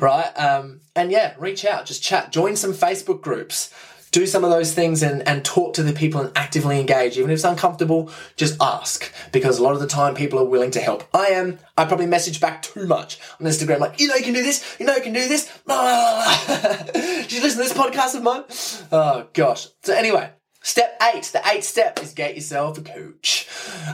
right? 0.00 0.32
Um, 0.36 0.80
and 0.96 1.10
yeah, 1.12 1.34
reach 1.38 1.64
out, 1.64 1.86
just 1.86 2.02
chat, 2.02 2.32
join 2.32 2.56
some 2.56 2.72
Facebook 2.72 3.22
groups 3.22 3.72
do 4.12 4.26
some 4.26 4.44
of 4.44 4.50
those 4.50 4.72
things 4.72 5.02
and, 5.02 5.26
and 5.26 5.44
talk 5.44 5.74
to 5.74 5.82
the 5.82 5.92
people 5.92 6.20
and 6.20 6.30
actively 6.36 6.78
engage. 6.78 7.18
Even 7.18 7.30
if 7.30 7.36
it's 7.36 7.44
uncomfortable, 7.44 8.10
just 8.36 8.60
ask 8.60 9.12
because 9.32 9.58
a 9.58 9.62
lot 9.62 9.72
of 9.72 9.80
the 9.80 9.86
time 9.86 10.14
people 10.14 10.38
are 10.38 10.44
willing 10.44 10.70
to 10.70 10.80
help. 10.80 11.04
I 11.14 11.28
am. 11.28 11.58
I 11.76 11.86
probably 11.86 12.06
message 12.06 12.40
back 12.40 12.62
too 12.62 12.86
much 12.86 13.18
on 13.40 13.46
Instagram, 13.46 13.80
like, 13.80 13.98
you 13.98 14.08
know, 14.08 14.14
you 14.14 14.22
can 14.22 14.34
do 14.34 14.42
this, 14.42 14.76
you 14.78 14.86
know, 14.86 14.94
you 14.94 15.02
can 15.02 15.14
do 15.14 15.26
this. 15.26 15.46
Did 15.66 17.32
you 17.32 17.42
listen 17.42 17.62
to 17.62 17.68
this 17.68 17.72
podcast 17.72 18.14
of 18.14 18.22
mine? 18.22 18.44
Oh, 18.92 19.26
gosh. 19.32 19.68
So, 19.82 19.94
anyway, 19.94 20.30
Step 20.64 20.96
eight, 21.12 21.24
the 21.32 21.42
eighth 21.48 21.64
step 21.64 22.00
is 22.00 22.12
get 22.12 22.36
yourself 22.36 22.78
a 22.78 22.82
coach. 22.82 23.48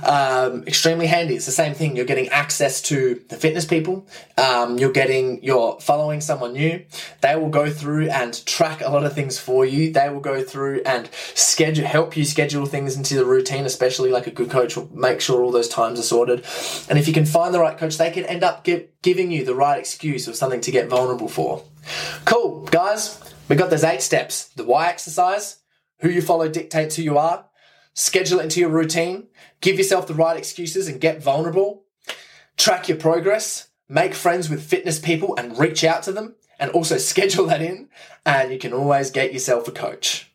Um, 0.05 0.65
extremely 0.67 1.07
handy. 1.07 1.35
It's 1.35 1.47
the 1.47 1.53
same 1.53 1.73
thing. 1.73 1.97
You're 1.97 2.05
getting 2.05 2.29
access 2.29 2.83
to 2.83 3.23
the 3.31 3.37
fitness 3.37 3.65
people. 3.65 4.07
Um, 4.37 4.79
you're 4.79 4.93
getting, 4.93 5.43
you're 5.43 5.81
following 5.81 6.21
someone 6.21 6.53
new. 6.53 6.85
They 7.23 7.37
will 7.37 7.49
go 7.49 7.71
through 7.71 8.11
and 8.11 8.45
track 8.45 8.83
a 8.83 8.91
lot 8.91 9.05
of 9.05 9.15
things 9.15 9.39
for 9.39 9.65
you. 9.65 9.93
They 9.93 10.11
will 10.11 10.21
go 10.21 10.43
through 10.43 10.83
and 10.85 11.09
schedule, 11.35 11.87
help 11.87 12.19
you 12.19 12.25
schedule 12.27 12.67
things 12.67 12.97
into 12.97 13.15
the 13.15 13.25
routine, 13.25 13.65
especially 13.65 14.11
like 14.11 14.27
a 14.27 14.31
good 14.31 14.51
coach 14.51 14.77
will 14.77 14.91
make 14.95 15.23
sure 15.23 15.43
all 15.43 15.51
those 15.51 15.69
times 15.69 15.99
are 15.99 16.03
sorted. 16.03 16.45
And 16.91 16.99
if 16.99 17.09
you 17.09 17.15
can 17.15 17.25
find 17.25 17.55
the 17.55 17.61
right 17.61 17.79
coach, 17.79 17.97
they 17.97 18.11
can 18.11 18.27
end 18.27 18.45
up 18.45 18.65
give, 18.65 18.89
giving 19.01 19.31
you 19.31 19.43
the 19.43 19.55
right 19.55 19.79
excuse 19.79 20.29
or 20.29 20.35
something 20.35 20.61
to 20.61 20.71
get 20.71 20.91
vulnerable 20.91 21.29
for. 21.29 21.65
Cool, 22.27 22.65
guys. 22.67 23.19
We 23.49 23.57
got 23.57 23.71
those 23.71 23.85
eight 23.85 24.03
steps. 24.03 24.49
The 24.49 24.65
why 24.65 24.89
exercise 24.89 25.61
who 26.01 26.09
you 26.09 26.23
follow 26.23 26.49
dictates 26.49 26.97
who 26.97 27.03
you 27.03 27.19
are. 27.19 27.47
Schedule 27.95 28.41
it 28.41 28.45
into 28.45 28.61
your 28.61 28.69
routine. 28.69 29.27
Give 29.61 29.77
yourself 29.77 30.07
the 30.07 30.15
right 30.15 30.37
excuses 30.37 30.89
and 30.89 31.01
get 31.01 31.23
vulnerable. 31.23 31.85
Track 32.57 32.89
your 32.89 32.99
progress. 32.99 33.69
Make 33.89 34.15
friends 34.15 34.49
with 34.49 34.63
fitness 34.63 34.99
people 34.99 35.35
and 35.37 35.59
reach 35.59 35.83
out 35.83 36.03
to 36.05 36.13
them. 36.13 36.37
And 36.61 36.71
also 36.71 36.99
schedule 36.99 37.47
that 37.47 37.63
in. 37.63 37.89
And 38.25 38.53
you 38.53 38.59
can 38.59 38.73
always 38.73 39.11
get 39.11 39.33
yourself 39.33 39.67
a 39.69 39.73
coach. 39.73 40.31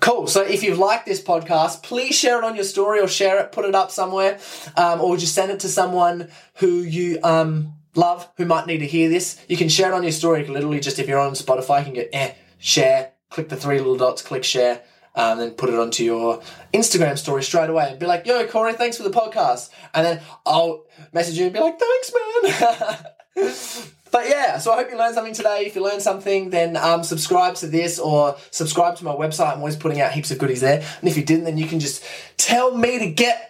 Cool. 0.00 0.26
So 0.26 0.42
if 0.42 0.62
you've 0.62 0.78
liked 0.78 1.04
this 1.06 1.22
podcast, 1.22 1.82
please 1.82 2.14
share 2.14 2.38
it 2.38 2.44
on 2.44 2.54
your 2.54 2.64
story 2.64 3.00
or 3.00 3.08
share 3.08 3.38
it, 3.40 3.52
put 3.52 3.66
it 3.66 3.74
up 3.74 3.90
somewhere, 3.90 4.38
um, 4.76 5.00
or 5.00 5.16
just 5.16 5.34
send 5.34 5.50
it 5.50 5.60
to 5.60 5.68
someone 5.68 6.30
who 6.54 6.68
you 6.68 7.18
um, 7.22 7.74
love 7.94 8.28
who 8.36 8.46
might 8.46 8.66
need 8.66 8.78
to 8.78 8.86
hear 8.86 9.08
this. 9.10 9.44
You 9.48 9.56
can 9.56 9.68
share 9.68 9.92
it 9.92 9.94
on 9.94 10.02
your 10.02 10.12
story. 10.12 10.46
Literally 10.46 10.80
just, 10.80 10.98
if 10.98 11.06
you're 11.08 11.18
on 11.18 11.32
Spotify, 11.32 11.80
you 11.80 11.84
can 11.84 11.94
get 11.94 12.10
eh, 12.12 12.32
share, 12.58 13.12
click 13.28 13.48
the 13.48 13.56
three 13.56 13.78
little 13.78 13.96
dots, 13.96 14.22
click 14.22 14.44
share, 14.44 14.82
um, 15.14 15.38
then 15.38 15.50
put 15.52 15.68
it 15.68 15.74
onto 15.74 16.04
your 16.04 16.40
Instagram 16.72 17.18
story 17.18 17.42
straight 17.42 17.70
away 17.70 17.90
and 17.90 17.98
be 17.98 18.06
like, 18.06 18.26
yo, 18.26 18.46
Corey, 18.46 18.74
thanks 18.74 18.96
for 18.96 19.02
the 19.02 19.10
podcast. 19.10 19.70
And 19.94 20.06
then 20.06 20.20
I'll 20.46 20.84
message 21.12 21.38
you 21.38 21.44
and 21.44 21.52
be 21.52 21.60
like, 21.60 21.78
thanks, 21.78 22.12
man. 22.14 22.96
but 24.12 24.28
yeah, 24.28 24.58
so 24.58 24.72
I 24.72 24.76
hope 24.76 24.90
you 24.90 24.98
learned 24.98 25.14
something 25.14 25.34
today. 25.34 25.64
If 25.66 25.74
you 25.74 25.82
learned 25.82 26.02
something, 26.02 26.50
then 26.50 26.76
um, 26.76 27.02
subscribe 27.02 27.54
to 27.56 27.66
this 27.66 27.98
or 27.98 28.36
subscribe 28.50 28.96
to 28.96 29.04
my 29.04 29.12
website. 29.12 29.52
I'm 29.52 29.58
always 29.58 29.76
putting 29.76 30.00
out 30.00 30.12
heaps 30.12 30.30
of 30.30 30.38
goodies 30.38 30.60
there. 30.60 30.82
And 31.00 31.08
if 31.08 31.16
you 31.16 31.24
didn't, 31.24 31.44
then 31.44 31.58
you 31.58 31.66
can 31.66 31.80
just 31.80 32.04
tell 32.36 32.76
me 32.76 32.98
to 32.98 33.10
get. 33.10 33.46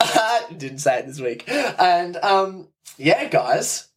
didn't 0.56 0.78
say 0.78 1.00
it 1.00 1.06
this 1.06 1.20
week. 1.20 1.44
And 1.48 2.16
um, 2.18 2.68
yeah, 2.96 3.26
guys, 3.28 3.89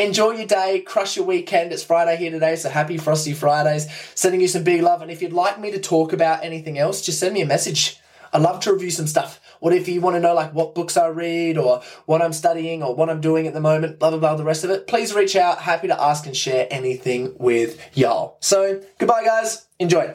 Enjoy 0.00 0.30
your 0.30 0.46
day, 0.46 0.80
crush 0.80 1.16
your 1.16 1.26
weekend. 1.26 1.72
It's 1.72 1.82
Friday 1.82 2.16
here 2.16 2.30
today, 2.30 2.56
so 2.56 2.70
happy 2.70 2.96
Frosty 2.96 3.34
Fridays. 3.34 3.86
Sending 4.14 4.40
you 4.40 4.48
some 4.48 4.64
big 4.64 4.80
love. 4.80 5.02
And 5.02 5.10
if 5.10 5.20
you'd 5.20 5.34
like 5.34 5.60
me 5.60 5.70
to 5.72 5.78
talk 5.78 6.14
about 6.14 6.42
anything 6.42 6.78
else, 6.78 7.02
just 7.02 7.20
send 7.20 7.34
me 7.34 7.42
a 7.42 7.46
message. 7.46 7.98
I'd 8.32 8.40
love 8.40 8.60
to 8.60 8.72
review 8.72 8.90
some 8.90 9.06
stuff. 9.06 9.40
What 9.60 9.74
if 9.74 9.88
you 9.88 10.00
want 10.00 10.16
to 10.16 10.20
know 10.20 10.32
like 10.32 10.54
what 10.54 10.74
books 10.74 10.96
I 10.96 11.08
read 11.08 11.58
or 11.58 11.82
what 12.06 12.22
I'm 12.22 12.32
studying 12.32 12.82
or 12.82 12.94
what 12.94 13.10
I'm 13.10 13.20
doing 13.20 13.46
at 13.46 13.52
the 13.52 13.60
moment, 13.60 13.98
blah 13.98 14.08
blah 14.08 14.18
blah, 14.18 14.36
the 14.36 14.44
rest 14.44 14.64
of 14.64 14.70
it, 14.70 14.86
please 14.86 15.12
reach 15.12 15.36
out. 15.36 15.58
Happy 15.58 15.88
to 15.88 16.02
ask 16.02 16.24
and 16.24 16.34
share 16.34 16.66
anything 16.70 17.34
with 17.38 17.78
y'all. 17.94 18.38
So 18.40 18.82
goodbye 18.96 19.24
guys. 19.24 19.66
Enjoy. 19.78 20.14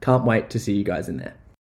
Can't 0.00 0.24
wait 0.24 0.50
to 0.50 0.58
see 0.58 0.74
you 0.74 0.84
guys 0.84 1.08
in 1.08 1.16
there. 1.16 1.34